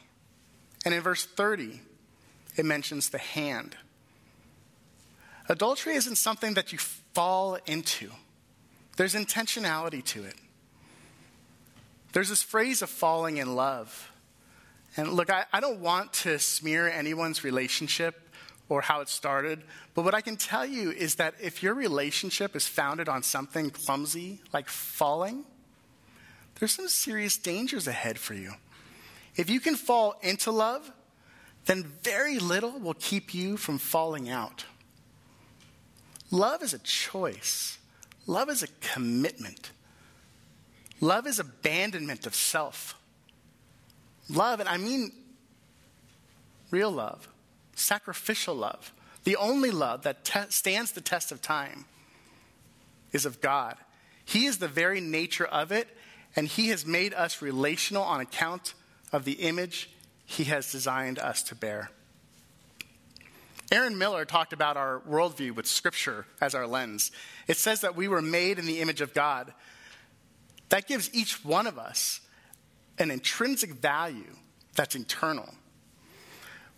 And 0.85 0.93
in 0.93 1.01
verse 1.01 1.25
30, 1.25 1.81
it 2.55 2.65
mentions 2.65 3.09
the 3.09 3.17
hand. 3.17 3.75
Adultery 5.49 5.95
isn't 5.95 6.15
something 6.15 6.53
that 6.53 6.71
you 6.71 6.77
fall 6.77 7.57
into, 7.65 8.09
there's 8.97 9.15
intentionality 9.15 10.03
to 10.05 10.23
it. 10.23 10.35
There's 12.13 12.29
this 12.29 12.43
phrase 12.43 12.83
of 12.83 12.89
falling 12.89 13.37
in 13.37 13.55
love. 13.55 14.11
And 14.95 15.13
look, 15.13 15.31
I, 15.31 15.45
I 15.51 15.59
don't 15.59 15.79
want 15.79 16.13
to 16.13 16.37
smear 16.37 16.87
anyone's 16.87 17.43
relationship 17.43 18.29
or 18.69 18.81
how 18.81 19.01
it 19.01 19.09
started, 19.09 19.63
but 19.95 20.05
what 20.05 20.13
I 20.13 20.21
can 20.21 20.37
tell 20.37 20.65
you 20.65 20.91
is 20.91 21.15
that 21.15 21.33
if 21.41 21.63
your 21.63 21.73
relationship 21.73 22.55
is 22.55 22.67
founded 22.67 23.09
on 23.09 23.23
something 23.23 23.71
clumsy 23.71 24.41
like 24.53 24.69
falling, 24.69 25.45
there's 26.59 26.73
some 26.73 26.87
serious 26.87 27.35
dangers 27.35 27.87
ahead 27.87 28.19
for 28.19 28.35
you. 28.35 28.53
If 29.35 29.49
you 29.49 29.59
can 29.59 29.75
fall 29.75 30.15
into 30.21 30.51
love, 30.51 30.91
then 31.65 31.83
very 32.03 32.39
little 32.39 32.79
will 32.79 32.93
keep 32.93 33.33
you 33.33 33.57
from 33.57 33.77
falling 33.77 34.29
out. 34.29 34.65
Love 36.29 36.61
is 36.63 36.73
a 36.73 36.79
choice, 36.79 37.77
love 38.25 38.49
is 38.49 38.63
a 38.63 38.67
commitment, 38.81 39.71
love 40.99 41.27
is 41.27 41.39
abandonment 41.39 42.25
of 42.25 42.35
self. 42.35 42.95
Love, 44.29 44.59
and 44.59 44.69
I 44.69 44.77
mean 44.77 45.11
real 46.71 46.91
love, 46.91 47.27
sacrificial 47.75 48.55
love, 48.55 48.93
the 49.25 49.35
only 49.35 49.69
love 49.69 50.03
that 50.03 50.25
te- 50.25 50.49
stands 50.49 50.91
the 50.91 51.01
test 51.01 51.31
of 51.31 51.41
time 51.41 51.85
is 53.11 53.25
of 53.25 53.41
God. 53.41 53.77
He 54.25 54.45
is 54.45 54.57
the 54.57 54.67
very 54.67 54.99
nature 54.99 55.45
of 55.45 55.71
it, 55.71 55.87
and 56.35 56.47
He 56.47 56.69
has 56.69 56.85
made 56.85 57.13
us 57.13 57.41
relational 57.41 58.03
on 58.03 58.21
account 58.21 58.73
of 59.13 59.23
the 59.23 59.33
image 59.33 59.89
He 60.25 60.45
has 60.45 60.71
designed 60.71 61.19
us 61.19 61.43
to 61.43 61.55
bear. 61.55 61.91
Aaron 63.71 63.97
Miller 63.97 64.25
talked 64.25 64.53
about 64.53 64.75
our 64.75 65.01
worldview 65.09 65.55
with 65.55 65.65
Scripture 65.65 66.25
as 66.41 66.53
our 66.53 66.67
lens. 66.67 67.11
It 67.47 67.57
says 67.57 67.81
that 67.81 67.95
we 67.95 68.07
were 68.07 68.21
made 68.21 68.59
in 68.59 68.65
the 68.65 68.81
image 68.81 69.01
of 69.01 69.13
God. 69.13 69.53
That 70.69 70.87
gives 70.87 71.09
each 71.13 71.45
one 71.45 71.65
of 71.65 71.79
us 71.79 72.19
an 72.99 73.09
intrinsic 73.09 73.71
value 73.71 74.35
that's 74.75 74.95
internal. 74.95 75.53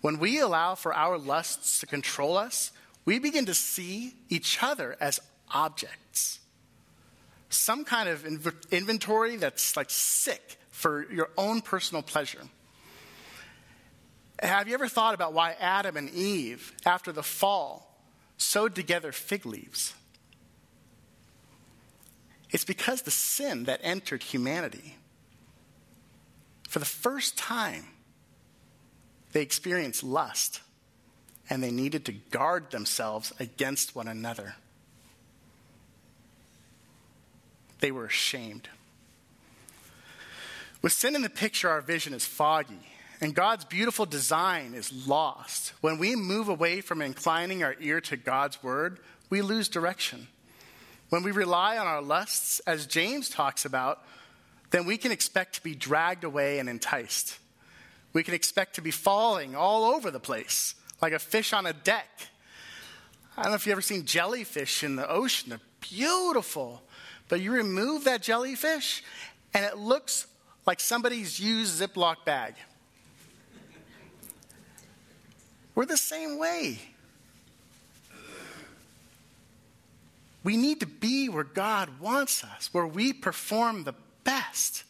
When 0.02 0.20
we 0.20 0.40
allow 0.40 0.76
for 0.76 0.94
our 0.94 1.18
lusts 1.18 1.80
to 1.80 1.86
control 1.86 2.38
us, 2.38 2.72
we 3.06 3.20
begin 3.20 3.46
to 3.48 3.54
see 3.54 4.14
each 4.30 4.62
other 4.62 4.96
as 5.00 5.20
objects. 5.52 6.40
Some 7.50 7.86
kind 7.86 8.10
of 8.10 8.26
inventory 8.72 9.36
that's 9.36 9.76
like 9.76 9.90
sick 9.90 10.58
for 10.76 11.10
your 11.10 11.30
own 11.38 11.62
personal 11.62 12.04
pleasure. 12.04 12.42
Have 14.42 14.68
you 14.68 14.74
ever 14.74 14.90
thought 14.90 15.14
about 15.14 15.32
why 15.32 15.56
Adam 15.58 15.96
and 15.96 16.10
Eve, 16.10 16.74
after 16.86 17.14
the 17.14 17.24
fall, 17.24 17.98
sewed 18.36 18.76
together 18.76 19.14
fig 19.14 19.46
leaves? 19.46 19.94
It's 22.52 22.66
because 22.66 23.04
the 23.04 23.12
sin 23.12 23.64
that 23.64 23.80
entered 23.84 24.22
humanity 24.22 24.98
for 26.68 26.80
the 26.80 26.86
first 26.86 27.38
time, 27.38 27.86
they 29.32 29.42
experienced 29.42 30.04
lust 30.04 30.60
and 31.50 31.64
they 31.64 31.72
needed 31.72 32.04
to 32.04 32.12
guard 32.12 32.72
themselves 32.72 33.32
against 33.40 33.96
one 33.96 34.10
another. 34.10 34.56
They 37.80 37.92
were 37.92 38.06
ashamed. 38.06 38.68
With 40.86 40.94
sin 40.94 41.16
in 41.16 41.24
the 41.24 41.32
picture, 41.32 41.68
our 41.68 41.82
vision 41.82 42.14
is 42.14 42.28
foggy, 42.28 42.78
and 43.20 43.34
God's 43.34 43.66
beautiful 43.66 44.06
design 44.06 44.76
is 44.76 45.08
lost. 45.08 45.74
When 45.82 45.98
we 45.98 46.16
move 46.16 46.48
away 46.48 46.80
from 46.82 47.02
inclining 47.02 47.64
our 47.64 47.76
ear 47.82 48.00
to 48.02 48.16
God's 48.16 48.62
word, 48.62 49.00
we 49.32 49.42
lose 49.42 49.68
direction. 49.68 50.28
When 51.10 51.24
we 51.24 51.32
rely 51.32 51.80
on 51.80 51.88
our 51.88 52.04
lusts, 52.04 52.60
as 52.68 52.86
James 52.86 53.30
talks 53.30 53.66
about, 53.66 54.04
then 54.70 54.86
we 54.86 54.98
can 54.98 55.12
expect 55.12 55.56
to 55.56 55.64
be 55.64 55.74
dragged 55.74 56.24
away 56.24 56.60
and 56.60 56.70
enticed. 56.70 57.40
We 58.14 58.22
can 58.22 58.36
expect 58.36 58.76
to 58.76 58.82
be 58.82 58.92
falling 58.92 59.56
all 59.56 59.86
over 59.86 60.12
the 60.12 60.20
place, 60.20 60.76
like 61.02 61.14
a 61.14 61.18
fish 61.18 61.52
on 61.52 61.66
a 61.66 61.74
deck. 61.74 62.28
I 63.36 63.42
don't 63.42 63.54
know 63.54 63.56
if 63.56 63.66
you've 63.66 63.72
ever 63.72 63.82
seen 63.82 64.06
jellyfish 64.06 64.84
in 64.84 64.98
the 64.98 65.10
ocean. 65.10 65.50
They're 65.50 65.60
beautiful. 65.80 66.84
But 67.28 67.42
you 67.42 67.54
remove 67.54 68.04
that 68.04 68.22
jellyfish, 68.22 69.04
and 69.52 69.66
it 69.66 69.80
looks 69.80 70.28
like 70.66 70.80
somebody's 70.80 71.40
used 71.40 71.82
Ziploc 71.82 72.26
bag. 72.26 72.56
We're 75.76 75.86
the 75.86 75.98
same 75.98 76.38
way. 76.38 76.80
We 80.44 80.58
need 80.58 80.80
to 80.80 80.86
be 80.86 81.28
where 81.28 81.44
God 81.44 82.00
wants 82.00 82.44
us, 82.44 82.70
where 82.72 82.86
we 82.86 83.14
perform 83.14 83.84
the 83.84 83.96
best. 84.24 84.84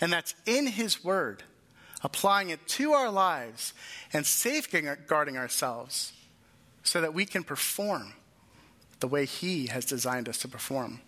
And 0.00 0.12
that's 0.12 0.34
in 0.46 0.66
His 0.66 1.04
Word, 1.04 1.44
applying 2.02 2.50
it 2.50 2.66
to 2.68 2.92
our 2.92 3.10
lives 3.10 3.74
and 4.12 4.26
safeguarding 4.26 5.36
ourselves 5.36 6.12
so 6.82 7.00
that 7.00 7.14
we 7.14 7.26
can 7.26 7.44
perform 7.44 8.14
the 9.00 9.06
way 9.06 9.26
He 9.26 9.66
has 9.66 9.84
designed 9.84 10.28
us 10.28 10.38
to 10.38 10.48
perform. 10.48 11.00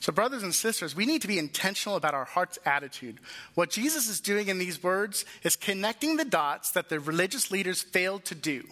So, 0.00 0.12
brothers 0.12 0.44
and 0.44 0.54
sisters, 0.54 0.94
we 0.94 1.06
need 1.06 1.22
to 1.22 1.28
be 1.28 1.38
intentional 1.38 1.96
about 1.96 2.14
our 2.14 2.24
heart's 2.24 2.58
attitude. 2.64 3.18
What 3.54 3.70
Jesus 3.70 4.08
is 4.08 4.20
doing 4.20 4.48
in 4.48 4.58
these 4.58 4.82
words 4.82 5.24
is 5.42 5.56
connecting 5.56 6.16
the 6.16 6.24
dots 6.24 6.70
that 6.72 6.88
the 6.88 7.00
religious 7.00 7.50
leaders 7.50 7.82
failed 7.82 8.24
to 8.26 8.36
do. 8.36 8.64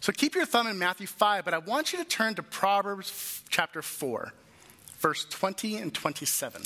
So, 0.00 0.12
keep 0.12 0.36
your 0.36 0.46
thumb 0.46 0.68
in 0.68 0.78
Matthew 0.78 1.08
5, 1.08 1.44
but 1.44 1.54
I 1.54 1.58
want 1.58 1.92
you 1.92 1.98
to 1.98 2.04
turn 2.04 2.36
to 2.36 2.42
Proverbs 2.42 3.42
chapter 3.48 3.82
4 3.82 4.32
verse 4.98 5.24
20 5.24 5.76
and 5.76 5.94
27. 5.94 6.62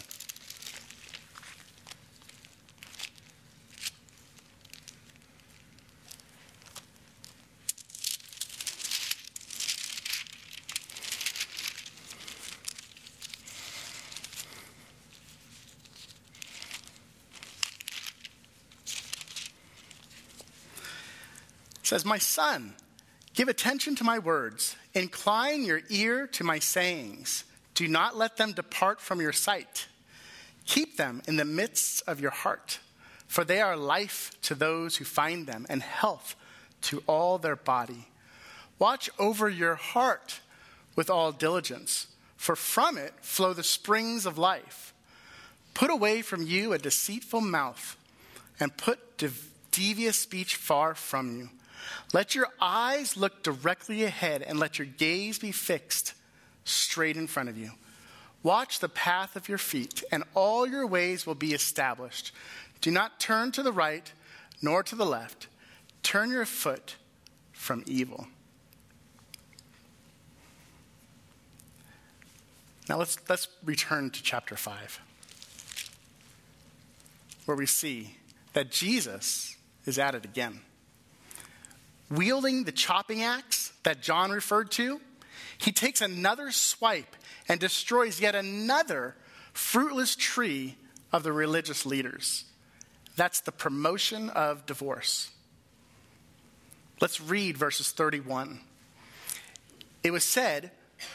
Says, 21.83 22.05
My 22.05 22.19
son, 22.19 22.75
give 23.35 23.49
attention 23.49 23.95
to 23.97 24.05
my 24.05 24.19
words, 24.19 24.77
incline 24.95 25.65
your 25.65 25.83
ear 25.89 26.27
to 26.29 26.45
my 26.45 26.59
sayings. 26.59 27.45
Do 27.75 27.89
not 27.89 28.17
let 28.17 28.37
them 28.37 28.53
depart 28.53 29.01
from 29.01 29.21
your 29.21 29.33
sight. 29.33 29.89
Keep 30.67 30.97
them 30.97 31.23
in 31.27 31.37
the 31.37 31.45
midst 31.45 32.03
of 32.07 32.21
your 32.21 32.31
heart, 32.31 32.79
for 33.27 33.45
they 33.45 33.61
are 33.61 33.77
life 33.77 34.33
to 34.43 34.55
those 34.55 34.97
who 34.97 35.05
find 35.05 35.47
them 35.47 35.67
and 35.69 35.83
health 35.83 36.37
to 36.83 37.03
all 37.07 37.39
their 37.39 37.57
body. 37.57 38.09
Watch 38.79 39.11
over 39.19 39.49
your 39.49 39.75
heart 39.75 40.41
with 40.97 41.09
all 41.09 41.33
diligence, 41.33 42.09
for 42.37 42.57
from 42.57 42.99
it 42.99 43.15
flow 43.21 43.53
the 43.53 43.63
springs 43.63 44.27
of 44.27 44.39
life. 44.39 44.93
Put 45.75 45.91
away 45.91 46.23
from 46.23 46.43
you 46.43 46.73
a 46.73 46.79
deceitful 46.79 47.41
mouth, 47.41 47.97
and 48.61 48.77
put 48.77 49.23
devious 49.71 50.19
speech 50.19 50.57
far 50.57 50.95
from 50.95 51.37
you. 51.37 51.49
Let 52.13 52.35
your 52.35 52.49
eyes 52.61 53.17
look 53.17 53.43
directly 53.43 54.05
ahead, 54.05 54.43
and 54.43 54.59
let 54.59 54.79
your 54.79 54.87
gaze 54.87 55.39
be 55.39 55.53
fixed 55.53 56.15
straight 56.65 57.17
in 57.17 57.27
front 57.27 57.49
of 57.49 57.59
you. 57.59 57.73
Watch 58.43 58.81
the 58.81 58.89
path 58.89 59.37
of 59.37 59.49
your 59.49 59.59
feet, 59.59 60.03
and 60.11 60.25
all 60.35 60.67
your 60.67 60.87
ways 60.87 61.27
will 61.27 61.35
be 61.35 61.55
established. 61.55 62.33
Do 62.81 62.91
not 62.91 63.21
turn 63.21 63.53
to 63.53 63.63
the 63.63 63.73
right 63.73 64.13
nor 64.61 64.83
to 64.83 64.97
the 64.97 65.07
left. 65.07 65.49
Turn 66.03 66.31
your 66.31 66.45
foot 66.45 66.97
from 67.53 67.85
evil. 67.87 68.27
Now 72.89 72.99
let's, 72.99 73.17
let's 73.29 73.49
return 73.65 74.11
to 74.11 74.23
chapter 74.23 74.57
5, 74.57 75.01
where 77.45 77.57
we 77.57 77.67
see 77.67 78.17
that 78.53 78.71
Jesus 78.71 79.57
is 79.87 79.99
at 79.99 80.15
it 80.15 80.25
again. 80.25 80.61
Wielding 82.13 82.65
the 82.65 82.73
chopping 82.73 83.23
axe 83.23 83.73
that 83.85 84.03
John 84.03 84.31
referred 84.31 84.71
to, 84.73 85.01
he 85.57 85.73
takes 85.73 86.03
another 86.03 86.51
swipe 86.51 87.17
and 87.49 87.59
destroys 87.59 88.21
yet 88.21 88.35
another 88.35 89.15
fruitless 89.55 90.15
tree 90.15 90.77
of 91.11 91.23
the 91.23 91.33
religious 91.33 91.87
leaders. 91.87 92.45
That's 93.17 93.41
the 93.41 93.53
promotion 93.53 94.29
of 94.31 94.67
divorce. 94.67 95.31
Let's 97.01 97.21
read 97.21 97.57
verses 97.57 97.91
31. 97.93 98.61
It 100.03 100.11
was 100.11 100.25
said, 100.25 100.71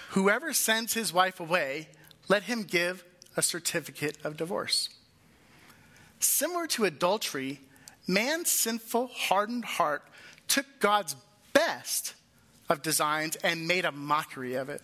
Whoever 0.10 0.51
sends 0.51 0.93
his 0.93 1.13
wife 1.13 1.39
away, 1.39 1.89
let 2.27 2.43
him 2.43 2.63
give 2.63 3.03
a 3.36 3.43
certificate 3.43 4.17
of 4.23 4.36
divorce. 4.36 4.89
Similar 6.19 6.65
to 6.67 6.86
adultery, 6.86 7.62
man's 8.07 8.49
sinful, 8.49 9.07
hardened 9.13 9.65
heart 9.65 10.03
took 10.47 10.65
God's 10.79 11.15
best 11.53 12.13
of 12.69 12.81
designs 12.81 13.36
and 13.38 13.67
made 13.67 13.86
a 13.86 13.91
mockery 13.91 14.55
of 14.55 14.69
it. 14.69 14.81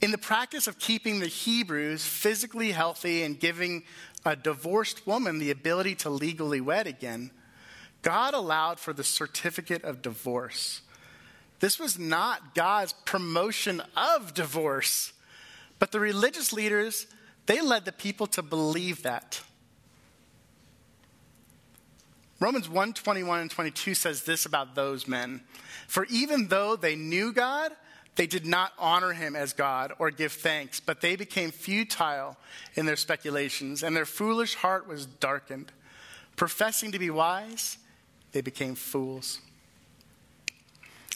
In 0.00 0.10
the 0.10 0.18
practice 0.18 0.66
of 0.66 0.78
keeping 0.78 1.20
the 1.20 1.26
Hebrews 1.26 2.04
physically 2.04 2.72
healthy 2.72 3.22
and 3.22 3.38
giving 3.38 3.84
a 4.24 4.34
divorced 4.34 5.06
woman 5.06 5.38
the 5.38 5.50
ability 5.50 5.94
to 5.96 6.10
legally 6.10 6.60
wed 6.60 6.86
again, 6.86 7.30
God 8.02 8.34
allowed 8.34 8.80
for 8.80 8.92
the 8.92 9.04
certificate 9.04 9.84
of 9.84 10.02
divorce. 10.02 10.82
This 11.60 11.78
was 11.78 11.98
not 11.98 12.56
God's 12.56 12.92
promotion 13.04 13.80
of 13.96 14.34
divorce, 14.34 15.12
but 15.78 15.92
the 15.92 16.00
religious 16.00 16.52
leaders, 16.52 17.06
they 17.46 17.60
led 17.60 17.84
the 17.84 17.92
people 17.92 18.26
to 18.28 18.42
believe 18.42 19.02
that. 19.02 19.40
Romans 22.42 22.68
1 22.68 22.94
21 22.94 23.38
and 23.38 23.50
22 23.52 23.94
says 23.94 24.24
this 24.24 24.46
about 24.46 24.74
those 24.74 25.06
men. 25.06 25.42
For 25.86 26.06
even 26.06 26.48
though 26.48 26.74
they 26.74 26.96
knew 26.96 27.32
God, 27.32 27.70
they 28.16 28.26
did 28.26 28.44
not 28.44 28.72
honor 28.80 29.12
him 29.12 29.36
as 29.36 29.52
God 29.52 29.92
or 30.00 30.10
give 30.10 30.32
thanks, 30.32 30.80
but 30.80 31.00
they 31.00 31.14
became 31.14 31.52
futile 31.52 32.36
in 32.74 32.84
their 32.84 32.96
speculations, 32.96 33.84
and 33.84 33.94
their 33.94 34.04
foolish 34.04 34.56
heart 34.56 34.88
was 34.88 35.06
darkened. 35.06 35.70
Professing 36.34 36.90
to 36.90 36.98
be 36.98 37.10
wise, 37.10 37.78
they 38.32 38.40
became 38.40 38.74
fools. 38.74 39.38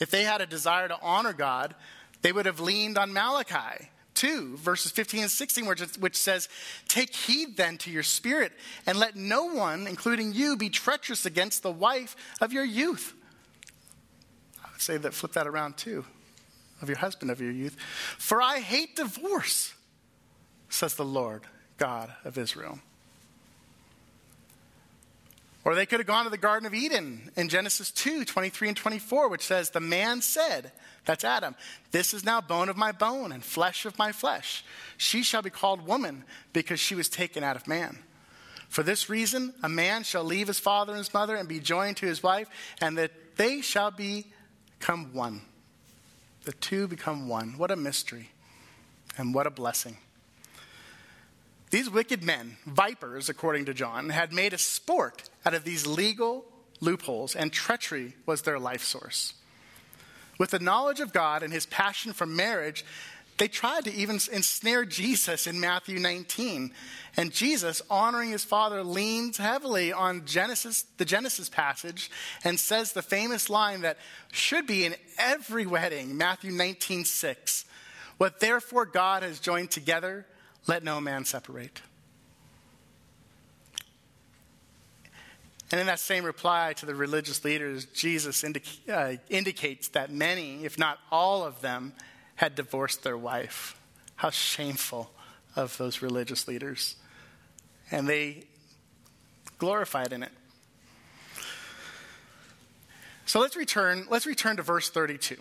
If 0.00 0.12
they 0.12 0.22
had 0.22 0.40
a 0.40 0.46
desire 0.46 0.86
to 0.86 0.98
honor 1.02 1.32
God, 1.32 1.74
they 2.22 2.30
would 2.30 2.46
have 2.46 2.60
leaned 2.60 2.98
on 2.98 3.12
Malachi 3.12 3.90
2, 4.16 4.56
verses 4.56 4.90
15 4.90 5.22
and 5.22 5.30
16, 5.30 5.66
which 6.00 6.16
says, 6.16 6.48
Take 6.88 7.14
heed 7.14 7.56
then 7.56 7.78
to 7.78 7.90
your 7.90 8.02
spirit, 8.02 8.52
and 8.86 8.98
let 8.98 9.14
no 9.14 9.44
one, 9.44 9.86
including 9.86 10.32
you, 10.32 10.56
be 10.56 10.68
treacherous 10.68 11.24
against 11.24 11.62
the 11.62 11.70
wife 11.70 12.16
of 12.40 12.52
your 12.52 12.64
youth. 12.64 13.14
I 14.64 14.68
would 14.72 14.80
say 14.80 14.96
that, 14.96 15.14
flip 15.14 15.32
that 15.32 15.46
around 15.46 15.76
too, 15.76 16.04
of 16.82 16.88
your 16.88 16.98
husband 16.98 17.30
of 17.30 17.40
your 17.40 17.52
youth. 17.52 17.76
For 18.18 18.42
I 18.42 18.58
hate 18.58 18.96
divorce, 18.96 19.74
says 20.68 20.94
the 20.94 21.04
Lord 21.04 21.42
God 21.78 22.12
of 22.24 22.36
Israel. 22.36 22.80
Or 25.66 25.74
they 25.74 25.84
could 25.84 25.98
have 25.98 26.06
gone 26.06 26.22
to 26.22 26.30
the 26.30 26.38
Garden 26.38 26.64
of 26.64 26.74
Eden 26.74 27.28
in 27.34 27.48
Genesis 27.48 27.90
2 27.90 28.24
23 28.24 28.68
and 28.68 28.76
24, 28.76 29.28
which 29.28 29.42
says, 29.42 29.70
The 29.70 29.80
man 29.80 30.22
said, 30.22 30.70
that's 31.04 31.24
Adam, 31.24 31.56
This 31.90 32.14
is 32.14 32.24
now 32.24 32.40
bone 32.40 32.68
of 32.68 32.76
my 32.76 32.92
bone 32.92 33.32
and 33.32 33.42
flesh 33.42 33.84
of 33.84 33.98
my 33.98 34.12
flesh. 34.12 34.64
She 34.96 35.24
shall 35.24 35.42
be 35.42 35.50
called 35.50 35.84
woman 35.84 36.22
because 36.52 36.78
she 36.78 36.94
was 36.94 37.08
taken 37.08 37.42
out 37.42 37.56
of 37.56 37.66
man. 37.66 37.98
For 38.68 38.84
this 38.84 39.10
reason, 39.10 39.54
a 39.60 39.68
man 39.68 40.04
shall 40.04 40.22
leave 40.22 40.46
his 40.46 40.60
father 40.60 40.92
and 40.92 40.98
his 40.98 41.12
mother 41.12 41.34
and 41.34 41.48
be 41.48 41.58
joined 41.58 41.96
to 41.96 42.06
his 42.06 42.22
wife, 42.22 42.48
and 42.80 42.96
that 42.98 43.10
they 43.36 43.60
shall 43.60 43.90
become 43.90 45.12
one. 45.12 45.40
The 46.44 46.52
two 46.52 46.86
become 46.86 47.28
one. 47.28 47.58
What 47.58 47.72
a 47.72 47.76
mystery, 47.76 48.30
and 49.18 49.34
what 49.34 49.48
a 49.48 49.50
blessing. 49.50 49.96
These 51.76 51.90
wicked 51.90 52.24
men, 52.24 52.56
vipers, 52.64 53.28
according 53.28 53.66
to 53.66 53.74
John, 53.74 54.08
had 54.08 54.32
made 54.32 54.54
a 54.54 54.58
sport 54.58 55.28
out 55.44 55.52
of 55.52 55.64
these 55.64 55.86
legal 55.86 56.46
loopholes, 56.80 57.36
and 57.36 57.52
treachery 57.52 58.14
was 58.24 58.40
their 58.40 58.58
life 58.58 58.82
source. 58.82 59.34
With 60.38 60.52
the 60.52 60.58
knowledge 60.58 61.00
of 61.00 61.12
God 61.12 61.42
and 61.42 61.52
his 61.52 61.66
passion 61.66 62.14
for 62.14 62.24
marriage, 62.24 62.82
they 63.36 63.46
tried 63.46 63.84
to 63.84 63.92
even 63.92 64.18
ensnare 64.32 64.86
Jesus 64.86 65.46
in 65.46 65.60
Matthew 65.60 65.98
19. 65.98 66.72
And 67.18 67.30
Jesus, 67.30 67.82
honoring 67.90 68.30
his 68.30 68.42
father, 68.42 68.82
leans 68.82 69.36
heavily 69.36 69.92
on 69.92 70.24
Genesis, 70.24 70.86
the 70.96 71.04
Genesis 71.04 71.50
passage 71.50 72.10
and 72.42 72.58
says 72.58 72.94
the 72.94 73.02
famous 73.02 73.50
line 73.50 73.82
that 73.82 73.98
should 74.32 74.66
be 74.66 74.86
in 74.86 74.94
every 75.18 75.66
wedding, 75.66 76.16
Matthew 76.16 76.52
19, 76.52 77.04
6. 77.04 77.66
What 78.16 78.40
therefore 78.40 78.86
God 78.86 79.22
has 79.22 79.40
joined 79.40 79.70
together, 79.70 80.24
let 80.66 80.82
no 80.82 81.00
man 81.00 81.24
separate. 81.24 81.80
And 85.70 85.80
in 85.80 85.86
that 85.88 85.98
same 85.98 86.24
reply 86.24 86.74
to 86.74 86.86
the 86.86 86.94
religious 86.94 87.44
leaders, 87.44 87.86
Jesus 87.86 88.44
indica- 88.44 88.92
uh, 88.92 89.16
indicates 89.28 89.88
that 89.88 90.12
many, 90.12 90.64
if 90.64 90.78
not 90.78 90.98
all 91.10 91.44
of 91.44 91.60
them, 91.60 91.92
had 92.36 92.54
divorced 92.54 93.02
their 93.02 93.18
wife. 93.18 93.78
How 94.16 94.30
shameful 94.30 95.10
of 95.56 95.76
those 95.76 96.02
religious 96.02 96.46
leaders. 96.46 96.96
And 97.90 98.08
they 98.08 98.44
glorified 99.58 100.12
in 100.12 100.22
it. 100.22 100.32
So 103.24 103.40
let's 103.40 103.56
return, 103.56 104.06
let's 104.08 104.26
return 104.26 104.56
to 104.58 104.62
verse 104.62 104.88
32. 104.88 105.36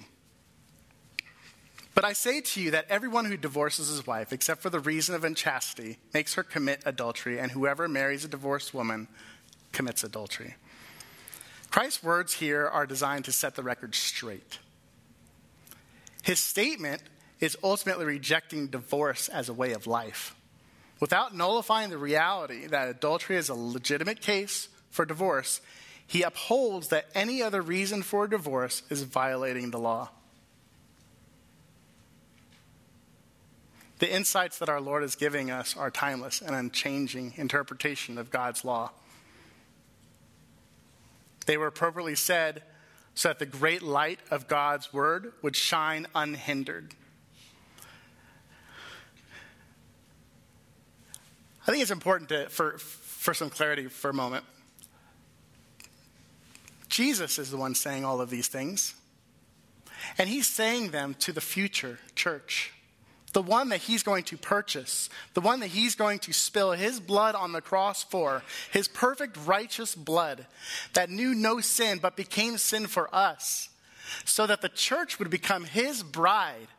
But 1.96 2.04
I 2.04 2.12
say 2.12 2.42
to 2.42 2.62
you 2.62 2.72
that 2.72 2.88
everyone 2.90 3.24
who 3.24 3.38
divorces 3.38 3.88
his 3.88 4.06
wife, 4.06 4.34
except 4.34 4.62
for 4.62 4.70
the 4.70 4.82
reason 4.82 5.16
of 5.16 5.24
unchastity, 5.24 5.98
makes 6.14 6.34
her 6.34 6.44
commit 6.44 6.84
adultery, 6.86 7.40
and 7.40 7.52
whoever 7.52 7.88
marries 7.88 8.26
a 8.26 8.28
divorced 8.28 8.74
woman 8.74 9.08
commits 9.72 10.04
adultery. 10.04 10.56
Christ's 11.72 12.04
words 12.04 12.34
here 12.34 12.68
are 12.68 12.86
designed 12.86 13.26
to 13.26 13.32
set 13.32 13.56
the 13.56 13.64
record 13.64 13.96
straight. 13.96 14.60
His 16.22 16.40
statement 16.40 17.02
is 17.40 17.58
ultimately 17.64 18.06
rejecting 18.06 18.68
divorce 18.68 19.30
as 19.30 19.48
a 19.48 19.54
way 19.54 19.72
of 19.72 19.88
life, 19.88 20.36
without 21.00 21.34
nullifying 21.34 21.92
the 21.92 21.98
reality 21.98 22.68
that 22.68 22.90
adultery 22.90 23.38
is 23.38 23.48
a 23.48 23.56
legitimate 23.56 24.20
case 24.20 24.68
for 24.90 25.06
divorce. 25.06 25.62
He 26.06 26.24
upholds 26.24 26.90
that 26.90 27.08
any 27.16 27.42
other 27.42 27.62
reason 27.62 28.04
for 28.04 28.28
divorce 28.28 28.84
is 28.90 29.04
violating 29.04 29.72
the 29.72 29.80
law. 29.80 30.10
The 34.00 34.14
insights 34.14 34.60
that 34.60 34.70
our 34.70 34.82
Lord 34.82 35.04
is 35.04 35.16
giving 35.16 35.52
us 35.52 35.78
are 35.78 35.90
timeless 35.90 36.42
and 36.42 36.56
unchanging 36.56 37.34
interpretation 37.38 38.18
of 38.18 38.30
God's 38.30 38.66
law. 38.66 38.92
They 41.46 41.58
were 41.58 41.68
appropriately 41.68 42.16
said 42.16 42.64
so 43.14 43.30
that 43.30 43.40
the 43.40 43.46
great 43.46 43.82
light 43.82 44.20
of 44.30 44.48
God's 44.48 44.92
word 44.92 45.32
would 45.42 45.56
shine 45.56 46.08
unhindered. 46.14 46.94
I 51.68 51.72
think 51.72 51.82
it's 51.82 51.92
important 51.92 52.30
to, 52.30 52.50
for, 52.50 52.78
for 52.78 53.34
some 53.34 53.50
clarity 53.50 53.88
for 53.88 54.10
a 54.10 54.14
moment. 54.14 54.44
Jesus 56.90 57.40
is 57.40 57.50
the 57.50 57.58
one 57.58 57.74
saying 57.74 58.06
all 58.06 58.22
of 58.22 58.30
these 58.30 58.48
things, 58.48 58.94
and 60.18 60.30
he's 60.30 60.48
saying 60.48 60.92
them 60.92 61.16
to 61.20 61.32
the 61.32 61.42
future 61.42 62.00
church 62.14 62.75
the 63.36 63.42
one 63.42 63.68
that 63.68 63.82
he's 63.82 64.02
going 64.02 64.24
to 64.24 64.38
purchase, 64.38 65.10
the 65.34 65.42
one 65.42 65.60
that 65.60 65.68
he's 65.68 65.94
going 65.94 66.20
to 66.20 66.32
spill 66.32 66.72
his 66.72 67.02
blood 67.02 67.36
on 67.36 67.52
the 67.52 67.60
cross 67.60 68.02
for, 68.02 68.42
his 68.72 68.88
perfect 68.88 69.36
righteous 69.46 69.94
blood 69.94 70.48
that 70.94 71.10
knew 71.10 71.36
no 71.36 71.60
sin 71.60 72.00
but 72.02 72.16
became 72.16 72.58
sin 72.58 72.88
for 72.88 73.14
us, 73.14 73.68
so 74.24 74.48
that 74.48 74.62
the 74.62 74.70
church 74.70 75.20
would 75.20 75.30
become 75.30 75.66
his 75.66 76.02
bride. 76.02 76.70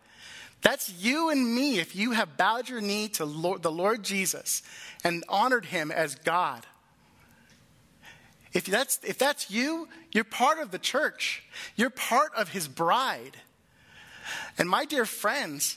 That's 0.62 0.90
you 0.94 1.28
and 1.28 1.54
me 1.54 1.78
if 1.78 1.94
you 1.94 2.12
have 2.12 2.38
bowed 2.38 2.70
your 2.70 2.80
knee 2.80 3.08
to 3.08 3.26
Lord, 3.26 3.62
the 3.62 3.70
Lord 3.70 4.02
Jesus 4.02 4.62
and 5.04 5.24
honored 5.28 5.66
him 5.66 5.90
as 5.90 6.14
God. 6.14 6.64
If 8.54 8.64
that's, 8.64 8.98
if 9.04 9.18
that's 9.18 9.50
you, 9.50 9.88
you're 10.10 10.24
part 10.24 10.58
of 10.58 10.70
the 10.70 10.78
church. 10.78 11.42
You're 11.76 11.90
part 11.90 12.32
of 12.34 12.48
his 12.48 12.66
bride. 12.66 13.36
And 14.56 14.70
my 14.70 14.86
dear 14.86 15.04
friends, 15.04 15.76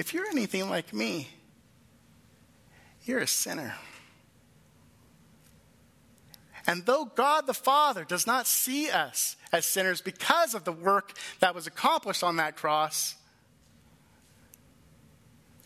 if 0.00 0.14
you're 0.14 0.28
anything 0.28 0.70
like 0.70 0.94
me, 0.94 1.28
you're 3.04 3.18
a 3.18 3.26
sinner. 3.26 3.74
And 6.66 6.86
though 6.86 7.04
God 7.04 7.46
the 7.46 7.52
Father 7.52 8.04
does 8.04 8.26
not 8.26 8.46
see 8.46 8.88
us 8.88 9.36
as 9.52 9.66
sinners 9.66 10.00
because 10.00 10.54
of 10.54 10.64
the 10.64 10.72
work 10.72 11.12
that 11.40 11.54
was 11.54 11.66
accomplished 11.66 12.24
on 12.24 12.36
that 12.36 12.56
cross, 12.56 13.14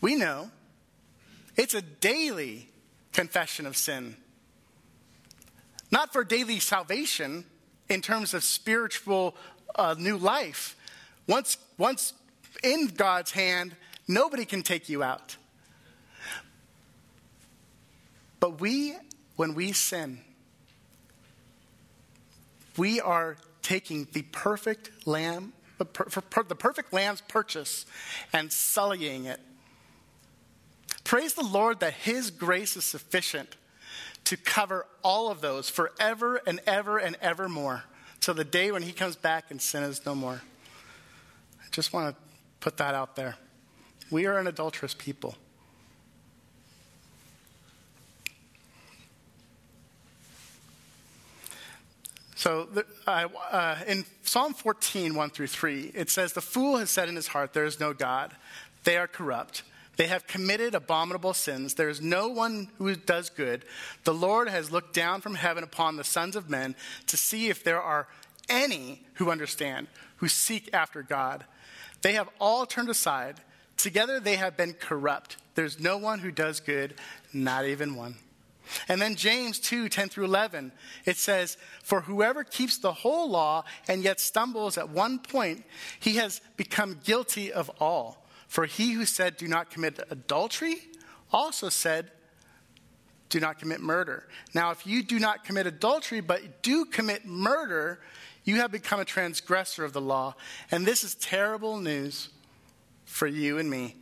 we 0.01 0.15
know 0.15 0.51
it's 1.55 1.73
a 1.73 1.81
daily 1.81 2.67
confession 3.13 3.65
of 3.65 3.77
sin. 3.77 4.17
Not 5.91 6.11
for 6.11 6.25
daily 6.25 6.59
salvation 6.59 7.45
in 7.87 8.01
terms 8.01 8.33
of 8.33 8.43
spiritual 8.43 9.37
uh, 9.75 9.95
new 9.97 10.17
life. 10.17 10.75
Once, 11.25 11.57
once 11.77 12.11
in 12.63 12.87
God's 12.87 13.31
hand, 13.31 13.77
nobody 14.07 14.45
can 14.45 14.63
take 14.63 14.89
you 14.89 15.03
out. 15.03 15.37
But 18.39 18.59
we, 18.61 18.95
when 19.35 19.55
we 19.55 19.71
sin, 19.71 20.19
we 22.77 22.99
are 23.01 23.37
taking 23.61 24.07
the 24.13 24.21
perfect 24.21 25.07
lamb, 25.07 25.53
the, 25.77 25.85
perfect 25.85 26.93
lamb's 26.93 27.21
purchase, 27.21 27.85
and 28.31 28.51
sullying 28.51 29.25
it. 29.25 29.39
Praise 31.03 31.33
the 31.33 31.43
Lord 31.43 31.79
that 31.79 31.93
His 31.93 32.31
grace 32.31 32.75
is 32.77 32.85
sufficient 32.85 33.55
to 34.25 34.37
cover 34.37 34.85
all 35.03 35.29
of 35.29 35.41
those 35.41 35.69
forever 35.69 36.41
and 36.45 36.59
ever 36.67 36.97
and 36.97 37.15
ever 37.21 37.47
more 37.47 37.83
till 38.19 38.33
the 38.33 38.43
day 38.43 38.71
when 38.71 38.81
He 38.81 38.91
comes 38.91 39.15
back 39.15 39.51
and 39.51 39.61
sin 39.61 39.83
is 39.83 40.05
no 40.05 40.15
more. 40.15 40.41
I 41.59 41.65
just 41.71 41.93
want 41.93 42.15
to 42.15 42.21
put 42.59 42.77
that 42.77 42.95
out 42.95 43.15
there. 43.15 43.37
We 44.11 44.25
are 44.25 44.37
an 44.37 44.47
adulterous 44.47 44.93
people. 44.93 45.35
So 52.35 52.67
uh, 53.07 53.27
uh, 53.51 53.77
in 53.87 54.05
Psalm 54.21 54.53
14, 54.53 55.15
1 55.15 55.29
through 55.31 55.47
3, 55.47 55.91
it 55.95 56.11
says, 56.11 56.33
The 56.33 56.41
fool 56.41 56.77
has 56.77 56.91
said 56.91 57.09
in 57.09 57.15
his 57.15 57.27
heart, 57.27 57.53
There 57.53 57.65
is 57.65 57.79
no 57.79 57.91
God. 57.91 58.35
They 58.83 58.97
are 58.97 59.07
corrupt. 59.07 59.63
They 59.97 60.07
have 60.07 60.27
committed 60.27 60.75
abominable 60.75 61.33
sins. 61.33 61.73
There 61.73 61.89
is 61.89 62.01
no 62.01 62.27
one 62.27 62.69
who 62.77 62.93
does 62.95 63.31
good. 63.31 63.65
The 64.03 64.13
Lord 64.13 64.47
has 64.47 64.71
looked 64.71 64.93
down 64.93 65.21
from 65.21 65.35
heaven 65.35 65.63
upon 65.63 65.95
the 65.95 66.03
sons 66.03 66.35
of 66.35 66.49
men 66.49 66.75
to 67.07 67.17
see 67.17 67.47
if 67.49 67.63
there 67.63 67.81
are 67.81 68.07
any 68.47 69.01
who 69.15 69.31
understand, 69.31 69.87
who 70.17 70.27
seek 70.27 70.69
after 70.71 71.01
God. 71.01 71.45
They 72.03 72.13
have 72.13 72.29
all 72.39 72.65
turned 72.65 72.89
aside. 72.89 73.37
Together 73.85 74.19
they 74.19 74.35
have 74.37 74.57
been 74.57 74.73
corrupt. 74.73 75.37
There's 75.53 75.79
no 75.79 75.99
one 75.99 76.17
who 76.17 76.31
does 76.31 76.59
good, 76.59 76.95
not 77.31 77.65
even 77.65 77.93
one. 77.93 78.15
And 78.87 78.99
then 78.99 79.13
James 79.13 79.59
2 79.59 79.89
10 79.89 80.09
through 80.09 80.25
11, 80.25 80.71
it 81.05 81.17
says, 81.17 81.55
For 81.83 82.01
whoever 82.01 82.43
keeps 82.43 82.79
the 82.79 82.91
whole 82.91 83.29
law 83.29 83.63
and 83.87 84.03
yet 84.03 84.19
stumbles 84.19 84.79
at 84.79 84.89
one 84.89 85.19
point, 85.19 85.65
he 85.99 86.15
has 86.15 86.41
become 86.57 86.99
guilty 87.03 87.53
of 87.53 87.69
all. 87.79 88.25
For 88.47 88.65
he 88.65 88.93
who 88.93 89.05
said, 89.05 89.37
Do 89.37 89.47
not 89.47 89.69
commit 89.69 89.99
adultery, 90.09 90.77
also 91.31 91.69
said, 91.69 92.09
Do 93.29 93.39
not 93.39 93.59
commit 93.59 93.81
murder. 93.81 94.27
Now, 94.55 94.71
if 94.71 94.87
you 94.87 95.03
do 95.03 95.19
not 95.19 95.43
commit 95.43 95.67
adultery, 95.67 96.21
but 96.21 96.63
do 96.63 96.85
commit 96.85 97.27
murder, 97.27 97.99
you 98.45 98.55
have 98.55 98.71
become 98.71 98.99
a 98.99 99.05
transgressor 99.05 99.85
of 99.85 99.93
the 99.93 100.01
law. 100.01 100.33
And 100.71 100.87
this 100.87 101.03
is 101.03 101.13
terrible 101.13 101.77
news 101.77 102.29
for 103.05 103.27
you 103.27 103.57
and 103.57 103.69
me. 103.69 103.95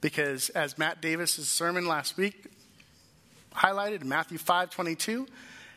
Because 0.00 0.48
as 0.50 0.78
Matt 0.78 1.02
Davis's 1.02 1.48
sermon 1.48 1.86
last 1.86 2.16
week 2.16 2.44
highlighted 3.54 4.02
in 4.02 4.08
Matthew 4.08 4.38
5 4.38 4.70
22. 4.70 5.26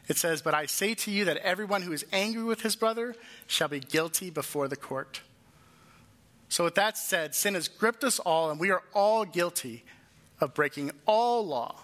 It 0.08 0.18
says, 0.18 0.42
But 0.42 0.54
I 0.54 0.66
say 0.66 0.96
to 0.96 1.12
you 1.12 1.26
that 1.26 1.38
everyone 1.38 1.82
who 1.82 1.94
is 1.94 2.06
angry 2.12 2.44
with 2.44 2.62
his 2.62 2.76
brother 2.76 3.16
shall 3.48 3.70
be 3.70 3.80
guilty 3.80 4.30
before 4.30 4.68
the 4.68 4.76
court. 4.76 5.22
So, 6.50 6.66
with 6.66 6.76
that 6.76 6.98
said, 6.98 7.34
sin 7.34 7.56
has 7.56 7.68
gripped 7.68 8.04
us 8.04 8.20
all, 8.20 8.52
and 8.52 8.60
we 8.60 8.70
are 8.70 8.84
all 8.94 9.26
guilty 9.26 9.84
of 10.40 10.54
breaking 10.54 10.92
all 11.06 11.46
law. 11.46 11.80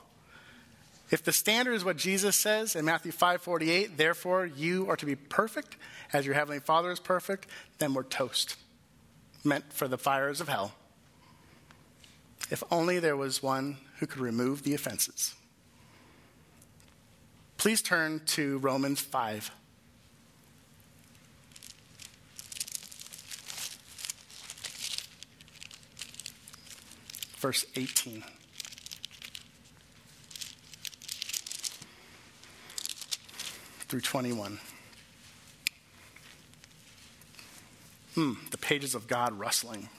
If 1.10 1.24
the 1.24 1.32
standard 1.32 1.74
is 1.74 1.84
what 1.84 1.98
Jesus 1.98 2.36
says 2.36 2.76
in 2.76 2.86
Matthew 2.86 3.12
5:48, 3.12 3.98
therefore 3.98 4.46
you 4.46 4.88
are 4.90 4.98
to 4.98 5.06
be 5.06 5.16
perfect 5.16 5.76
as 6.14 6.26
your 6.26 6.36
heavenly 6.36 6.60
Father 6.60 6.92
is 6.92 7.00
perfect, 7.00 7.48
then 7.80 7.94
we're 7.94 8.04
toast. 8.04 8.58
Meant 9.44 9.74
for 9.74 9.88
the 9.88 9.98
fires 9.98 10.42
of 10.42 10.50
hell. 10.50 10.74
If 12.52 12.64
only 12.72 13.00
there 13.00 13.16
was 13.16 13.44
one 13.44 13.78
who 14.00 14.08
could 14.08 14.22
remove 14.22 14.64
the 14.64 14.74
offenses. 14.74 15.36
Please 17.58 17.82
turn 17.82 18.22
to 18.26 18.58
Romans 18.60 19.02
5. 19.02 19.52
Verse 27.40 27.66
18. 27.76 28.24
Through 33.88 34.02
21. 34.02 34.60
Hmm, 38.16 38.34
the 38.52 38.58
pages 38.58 38.96
of 38.96 39.08
God 39.08 39.34
rustling. 39.38 39.90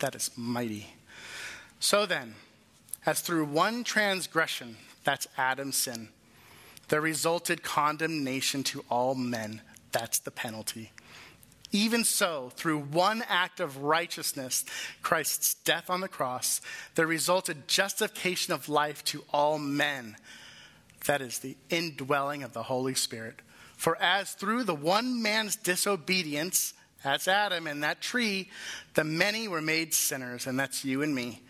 That 0.00 0.14
is 0.14 0.30
mighty. 0.36 0.97
So 1.80 2.06
then, 2.06 2.34
as 3.06 3.20
through 3.20 3.46
one 3.46 3.84
transgression, 3.84 4.76
that's 5.04 5.26
Adam's 5.36 5.76
sin, 5.76 6.08
there 6.88 7.00
resulted 7.00 7.62
condemnation 7.62 8.62
to 8.64 8.84
all 8.90 9.14
men. 9.14 9.62
That's 9.92 10.18
the 10.18 10.30
penalty. 10.30 10.92
Even 11.70 12.02
so, 12.02 12.50
through 12.56 12.80
one 12.80 13.22
act 13.28 13.60
of 13.60 13.82
righteousness, 13.82 14.64
Christ's 15.02 15.54
death 15.54 15.90
on 15.90 16.00
the 16.00 16.08
cross, 16.08 16.62
there 16.94 17.06
resulted 17.06 17.68
justification 17.68 18.54
of 18.54 18.70
life 18.70 19.04
to 19.04 19.22
all 19.32 19.58
men. 19.58 20.16
That 21.06 21.20
is 21.20 21.38
the 21.40 21.56
indwelling 21.68 22.42
of 22.42 22.54
the 22.54 22.62
Holy 22.62 22.94
Spirit. 22.94 23.40
For 23.76 24.00
as 24.00 24.32
through 24.32 24.64
the 24.64 24.74
one 24.74 25.22
man's 25.22 25.56
disobedience, 25.56 26.72
that's 27.04 27.28
Adam 27.28 27.66
and 27.66 27.82
that 27.82 28.00
tree, 28.00 28.50
the 28.94 29.04
many 29.04 29.46
were 29.46 29.62
made 29.62 29.92
sinners, 29.94 30.46
and 30.46 30.58
that's 30.58 30.84
you 30.84 31.02
and 31.02 31.14
me. 31.14 31.42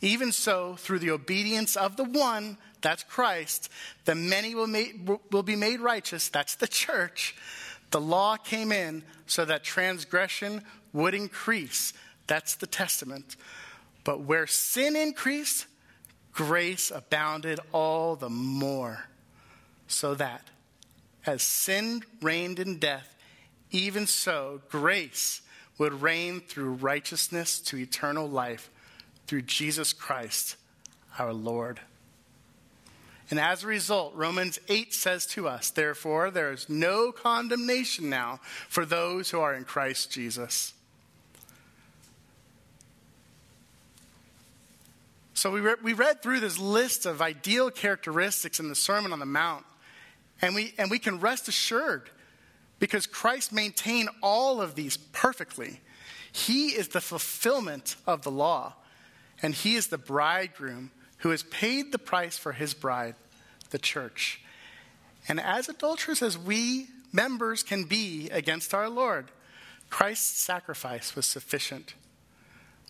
Even 0.00 0.32
so, 0.32 0.76
through 0.76 0.98
the 0.98 1.10
obedience 1.10 1.76
of 1.76 1.96
the 1.96 2.04
one, 2.04 2.58
that's 2.80 3.02
Christ. 3.02 3.70
The 4.04 4.14
many 4.14 4.54
will, 4.54 4.66
make, 4.66 5.08
will 5.30 5.42
be 5.42 5.56
made 5.56 5.80
righteous. 5.80 6.28
That's 6.28 6.54
the 6.54 6.68
church. 6.68 7.34
The 7.90 8.00
law 8.00 8.36
came 8.36 8.72
in 8.72 9.04
so 9.26 9.44
that 9.44 9.64
transgression 9.64 10.62
would 10.92 11.14
increase. 11.14 11.92
That's 12.26 12.56
the 12.56 12.66
testament. 12.66 13.36
But 14.04 14.20
where 14.20 14.46
sin 14.46 14.96
increased, 14.96 15.66
grace 16.32 16.90
abounded 16.90 17.60
all 17.72 18.16
the 18.16 18.28
more. 18.28 19.06
So 19.86 20.14
that 20.14 20.42
as 21.26 21.42
sin 21.42 22.02
reigned 22.20 22.58
in 22.58 22.78
death, 22.78 23.16
even 23.70 24.06
so 24.06 24.60
grace 24.68 25.40
would 25.78 26.02
reign 26.02 26.40
through 26.40 26.74
righteousness 26.74 27.58
to 27.60 27.78
eternal 27.78 28.28
life 28.28 28.70
through 29.26 29.42
Jesus 29.42 29.92
Christ 29.92 30.56
our 31.18 31.32
Lord. 31.32 31.80
And 33.30 33.40
as 33.40 33.64
a 33.64 33.66
result, 33.66 34.14
Romans 34.14 34.58
8 34.68 34.92
says 34.92 35.26
to 35.26 35.48
us, 35.48 35.70
therefore, 35.70 36.30
there 36.30 36.52
is 36.52 36.68
no 36.68 37.10
condemnation 37.10 38.10
now 38.10 38.40
for 38.68 38.84
those 38.84 39.30
who 39.30 39.40
are 39.40 39.54
in 39.54 39.64
Christ 39.64 40.10
Jesus. 40.10 40.74
So 45.32 45.50
we, 45.50 45.60
re- 45.60 45.74
we 45.82 45.92
read 45.94 46.22
through 46.22 46.40
this 46.40 46.58
list 46.58 47.06
of 47.06 47.20
ideal 47.20 47.70
characteristics 47.70 48.60
in 48.60 48.68
the 48.68 48.74
Sermon 48.74 49.12
on 49.12 49.18
the 49.18 49.26
Mount, 49.26 49.64
and 50.40 50.54
we, 50.54 50.74
and 50.78 50.90
we 50.90 50.98
can 50.98 51.18
rest 51.18 51.48
assured 51.48 52.10
because 52.78 53.06
Christ 53.06 53.52
maintained 53.52 54.10
all 54.22 54.60
of 54.60 54.74
these 54.74 54.96
perfectly. 54.96 55.80
He 56.32 56.68
is 56.68 56.88
the 56.88 57.00
fulfillment 57.00 57.96
of 58.06 58.22
the 58.22 58.30
law, 58.30 58.74
and 59.42 59.54
He 59.54 59.76
is 59.76 59.88
the 59.88 59.98
bridegroom 59.98 60.90
who 61.24 61.30
has 61.30 61.42
paid 61.44 61.90
the 61.90 61.98
price 61.98 62.36
for 62.36 62.52
his 62.52 62.74
bride, 62.74 63.14
the 63.70 63.78
church. 63.78 64.42
And 65.26 65.40
as 65.40 65.70
adulterous 65.70 66.20
as 66.20 66.36
we 66.36 66.88
members 67.14 67.62
can 67.62 67.84
be 67.84 68.28
against 68.28 68.74
our 68.74 68.90
Lord, 68.90 69.30
Christ's 69.88 70.38
sacrifice 70.38 71.16
was 71.16 71.24
sufficient. 71.24 71.94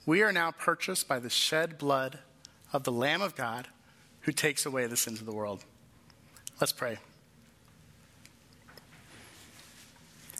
We 0.04 0.20
are 0.22 0.32
now 0.32 0.50
purchased 0.50 1.06
by 1.06 1.20
the 1.20 1.30
shed 1.30 1.78
blood 1.78 2.18
of 2.72 2.82
the 2.82 2.90
Lamb 2.90 3.22
of 3.22 3.36
God 3.36 3.68
who 4.22 4.32
takes 4.32 4.66
away 4.66 4.88
the 4.88 4.96
sins 4.96 5.20
of 5.20 5.26
the 5.26 5.32
world. 5.32 5.64
Let's 6.60 6.72
pray. 6.72 6.98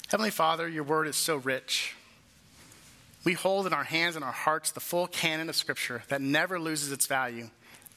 Heavenly 0.08 0.32
Father, 0.32 0.68
your 0.68 0.82
word 0.82 1.06
is 1.06 1.14
so 1.14 1.36
rich. 1.36 1.94
We 3.24 3.32
hold 3.32 3.66
in 3.66 3.72
our 3.72 3.84
hands 3.84 4.16
and 4.16 4.24
our 4.24 4.32
hearts 4.32 4.70
the 4.70 4.80
full 4.80 5.06
canon 5.06 5.48
of 5.48 5.56
Scripture 5.56 6.02
that 6.08 6.20
never 6.20 6.60
loses 6.60 6.92
its 6.92 7.06
value. 7.06 7.48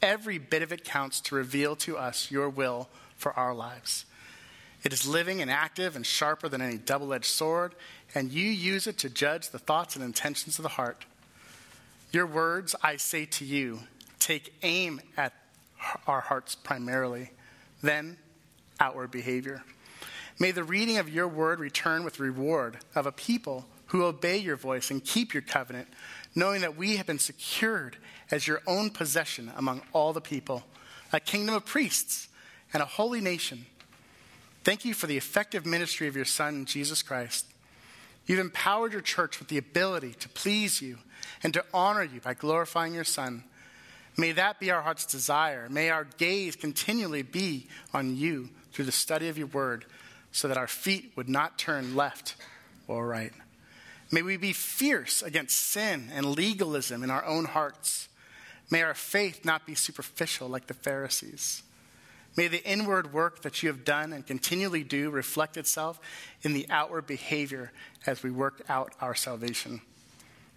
Every 0.02 0.38
bit 0.38 0.62
of 0.62 0.72
it 0.72 0.86
counts 0.86 1.20
to 1.22 1.36
reveal 1.36 1.76
to 1.78 1.98
us 1.98 2.32
your 2.32 2.50
will 2.50 2.88
for 3.18 3.34
our 3.34 3.54
lives. 3.54 4.06
It 4.84 4.94
is 4.94 5.08
living 5.08 5.42
and 5.42 5.52
active 5.52 5.96
and 5.96 6.06
sharper 6.06 6.48
than 6.48 6.62
any 6.62 6.78
double 6.78 7.14
edged 7.14 7.26
sword, 7.26 7.76
and 8.16 8.32
you 8.32 8.46
use 8.46 8.88
it 8.88 8.98
to 9.00 9.10
judge 9.10 9.50
the 9.50 9.60
thoughts 9.60 9.96
and 9.96 10.06
intentions 10.06 10.60
of 10.60 10.64
the 10.64 10.70
heart. 10.70 11.04
Your 12.14 12.26
words, 12.26 12.74
I 12.82 12.96
say 12.96 13.26
to 13.26 13.44
you, 13.44 13.80
take 14.20 14.54
aim 14.64 15.02
at 15.18 15.34
our 16.06 16.22
hearts 16.22 16.56
primarily, 16.56 17.32
then 17.82 18.18
outward 18.80 19.12
behavior. 19.12 19.64
May 20.40 20.52
the 20.52 20.64
reading 20.64 20.98
of 20.98 21.10
your 21.10 21.28
word 21.28 21.60
return 21.60 22.04
with 22.06 22.20
reward 22.20 22.78
of 22.96 23.06
a 23.06 23.12
people 23.12 23.66
who 23.88 24.04
obey 24.04 24.38
your 24.38 24.56
voice 24.56 24.92
and 24.92 25.04
keep 25.04 25.34
your 25.34 25.42
covenant, 25.42 25.88
knowing 26.36 26.62
that 26.62 26.78
we 26.78 26.98
have 26.98 27.08
been 27.08 27.20
secured 27.20 27.98
as 28.32 28.48
your 28.48 28.62
own 28.68 28.90
possession 28.90 29.52
among 29.56 29.82
all 29.94 30.14
the 30.14 30.22
people, 30.22 30.64
a 31.14 31.20
kingdom 31.20 31.56
of 31.56 31.66
priests 31.66 32.28
and 32.74 32.84
a 32.84 32.86
holy 32.86 33.22
nation. 33.22 33.66
Thank 34.64 34.84
you 34.84 34.94
for 34.94 35.08
the 35.08 35.18
effective 35.18 35.66
ministry 35.66 36.08
of 36.08 36.16
your 36.16 36.26
Son, 36.26 36.66
Jesus 36.66 37.02
Christ. 37.02 37.46
You've 38.26 38.40
empowered 38.40 38.92
your 38.92 39.02
church 39.02 39.40
with 39.40 39.48
the 39.48 39.58
ability 39.58 40.14
to 40.20 40.30
please 40.30 40.82
you 40.82 40.98
and 41.42 41.54
to 41.54 41.64
honor 41.74 42.04
you 42.04 42.20
by 42.20 42.34
glorifying 42.34 42.94
your 42.94 43.06
Son. 43.06 43.46
May 44.18 44.34
that 44.34 44.60
be 44.60 44.70
our 44.70 44.82
heart's 44.82 45.06
desire. 45.06 45.70
May 45.70 45.90
our 45.90 46.06
gaze 46.18 46.58
continually 46.58 47.22
be 47.22 47.68
on 47.94 48.18
you 48.18 48.50
through 48.74 48.86
the 48.86 48.92
study 48.92 49.30
of 49.30 49.38
your 49.38 49.48
word, 49.48 49.86
so 50.32 50.48
that 50.48 50.58
our 50.58 50.68
feet 50.68 51.14
would 51.16 51.30
not 51.30 51.58
turn 51.58 51.96
left 51.96 52.36
or 52.88 53.08
right. 53.08 53.32
May 54.12 54.22
we 54.22 54.38
be 54.38 54.54
fierce 54.54 55.22
against 55.22 55.58
sin 55.58 56.10
and 56.14 56.26
legalism 56.26 57.04
in 57.04 57.10
our 57.10 57.26
own 57.26 57.46
hearts. 57.46 58.08
May 58.70 58.82
our 58.82 58.94
faith 58.94 59.44
not 59.44 59.66
be 59.66 59.76
superficial 59.76 60.48
like 60.48 60.68
the 60.68 60.74
Pharisees. 60.74 61.64
May 62.36 62.48
the 62.48 62.64
inward 62.64 63.14
work 63.14 63.42
that 63.42 63.64
you 63.64 63.70
have 63.70 63.84
done 63.84 64.14
and 64.14 64.26
continually 64.26 64.84
do 64.84 65.10
reflect 65.10 65.58
itself 65.58 66.00
in 66.44 66.54
the 66.54 66.68
outward 66.70 67.08
behavior 67.08 67.72
as 68.06 68.22
we 68.22 68.30
work 68.30 68.62
out 68.70 68.94
our 69.02 69.16
salvation. 69.16 69.82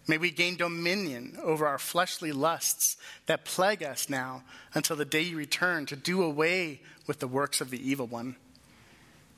May 0.07 0.19
we 0.19 0.31
gain 0.31 0.57
dominion 0.57 1.39
over 1.43 1.67
our 1.67 1.79
fleshly 1.79 2.33
lusts 2.33 2.97
that 3.27 3.45
plague 3.45 3.83
us 3.83 4.09
now 4.09 4.43
until 4.75 4.97
the 4.97 5.05
day 5.05 5.23
you 5.23 5.37
return 5.37 5.87
to 5.87 5.97
do 5.97 6.23
away 6.23 6.81
with 7.07 7.21
the 7.21 7.29
works 7.29 7.61
of 7.61 7.71
the 7.71 7.89
evil 7.89 8.07
one. 8.07 8.37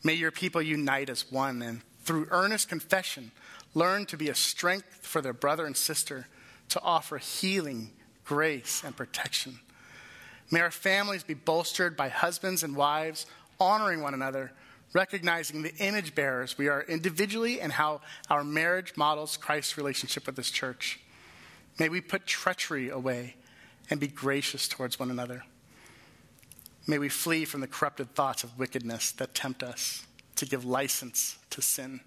May 0.02 0.14
your 0.14 0.30
people 0.30 0.62
unite 0.62 1.10
as 1.10 1.30
one 1.30 1.62
and 1.62 1.82
through 2.04 2.26
earnest 2.30 2.68
confession 2.68 3.30
learn 3.74 4.06
to 4.06 4.16
be 4.16 4.28
a 4.28 4.34
strength 4.34 4.98
for 5.02 5.20
their 5.20 5.32
brother 5.32 5.66
and 5.66 5.76
sister 5.76 6.26
to 6.68 6.80
offer 6.80 7.18
healing, 7.18 7.90
grace, 8.24 8.82
and 8.84 8.96
protection. 8.96 9.60
May 10.50 10.60
our 10.60 10.70
families 10.70 11.22
be 11.22 11.34
bolstered 11.34 11.96
by 11.96 12.08
husbands 12.08 12.62
and 12.62 12.76
wives 12.76 13.26
honoring 13.58 14.02
one 14.02 14.14
another, 14.14 14.52
recognizing 14.92 15.62
the 15.62 15.74
image 15.76 16.14
bearers 16.14 16.58
we 16.58 16.68
are 16.68 16.82
individually 16.82 17.60
and 17.60 17.72
how 17.72 18.00
our 18.28 18.44
marriage 18.44 18.92
models 18.96 19.36
Christ's 19.36 19.76
relationship 19.76 20.26
with 20.26 20.36
this 20.36 20.50
church. 20.50 21.00
May 21.78 21.88
we 21.88 22.00
put 22.00 22.26
treachery 22.26 22.90
away 22.90 23.36
and 23.88 23.98
be 23.98 24.08
gracious 24.08 24.68
towards 24.68 24.98
one 24.98 25.10
another. 25.10 25.44
May 26.86 26.98
we 26.98 27.08
flee 27.08 27.44
from 27.44 27.60
the 27.60 27.66
corrupted 27.66 28.14
thoughts 28.14 28.44
of 28.44 28.58
wickedness 28.58 29.12
that 29.12 29.34
tempt 29.34 29.62
us 29.62 30.04
to 30.36 30.46
give 30.46 30.64
license 30.64 31.38
to 31.50 31.62
sin. 31.62 32.00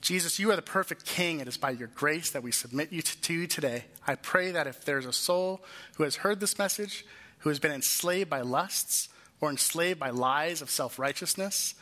Jesus, 0.00 0.38
you 0.38 0.50
are 0.50 0.56
the 0.56 0.62
perfect 0.62 1.04
King. 1.04 1.40
It 1.40 1.48
is 1.48 1.58
by 1.58 1.70
your 1.70 1.88
grace 1.88 2.30
that 2.30 2.42
we 2.42 2.52
submit 2.52 2.92
you 2.92 3.02
to, 3.02 3.20
to 3.20 3.34
you 3.34 3.46
today. 3.46 3.84
I 4.06 4.14
pray 4.14 4.50
that 4.52 4.66
if 4.66 4.84
there's 4.84 5.06
a 5.06 5.12
soul 5.12 5.62
who 5.96 6.04
has 6.04 6.16
heard 6.16 6.40
this 6.40 6.58
message, 6.58 7.04
who 7.38 7.50
has 7.50 7.58
been 7.58 7.72
enslaved 7.72 8.30
by 8.30 8.40
lusts 8.40 9.08
or 9.40 9.50
enslaved 9.50 10.00
by 10.00 10.10
lies 10.10 10.62
of 10.62 10.70
self 10.70 10.98
righteousness, 10.98 11.74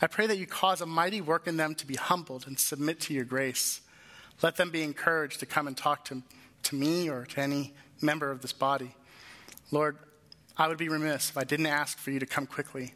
I 0.00 0.06
pray 0.06 0.26
that 0.26 0.38
you 0.38 0.46
cause 0.46 0.80
a 0.80 0.86
mighty 0.86 1.20
work 1.20 1.46
in 1.46 1.56
them 1.56 1.74
to 1.76 1.86
be 1.86 1.94
humbled 1.94 2.46
and 2.46 2.58
submit 2.58 3.00
to 3.02 3.14
your 3.14 3.24
grace. 3.24 3.80
Let 4.42 4.56
them 4.56 4.70
be 4.70 4.82
encouraged 4.82 5.40
to 5.40 5.46
come 5.46 5.66
and 5.66 5.76
talk 5.76 6.04
to, 6.06 6.22
to 6.64 6.76
me 6.76 7.08
or 7.08 7.24
to 7.26 7.40
any 7.40 7.74
member 8.00 8.30
of 8.30 8.42
this 8.42 8.52
body. 8.52 8.94
Lord, 9.70 9.96
I 10.56 10.68
would 10.68 10.78
be 10.78 10.88
remiss 10.88 11.30
if 11.30 11.38
I 11.38 11.44
didn't 11.44 11.66
ask 11.66 11.98
for 11.98 12.10
you 12.10 12.20
to 12.20 12.26
come 12.26 12.46
quickly. 12.46 12.94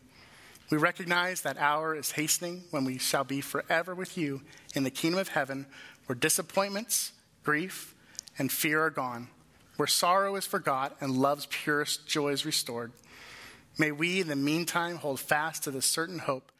We 0.71 0.77
recognize 0.77 1.43
that 1.43 1.59
hour 1.59 1.97
is 1.97 2.13
hastening 2.13 2.63
when 2.71 2.85
we 2.85 2.99
shall 2.99 3.25
be 3.25 3.41
forever 3.41 3.93
with 3.93 4.17
you 4.17 4.43
in 4.75 4.85
the 4.85 4.91
kingdom 4.91 5.19
of 5.19 5.29
heaven, 5.29 5.67
where 6.07 6.15
disappointments, 6.15 7.13
grief, 7.43 7.95
and 8.39 8.53
fear 8.53 8.81
are 8.85 8.91
gone, 8.91 9.29
where 9.77 9.89
sorrow 9.89 10.37
is 10.37 10.47
forgot 10.47 10.97
and 11.01 11.17
love's 11.17 11.47
purest 11.51 12.07
joy 12.07 12.29
is 12.29 12.47
restored. 12.47 12.93
May 13.79 13.91
we, 13.91 14.21
in 14.21 14.29
the 14.29 14.37
meantime, 14.37 14.97
hold 14.97 15.19
fast 15.19 15.65
to 15.65 15.73
the 15.73 15.83
certain 15.83 16.21
hope 16.21 16.53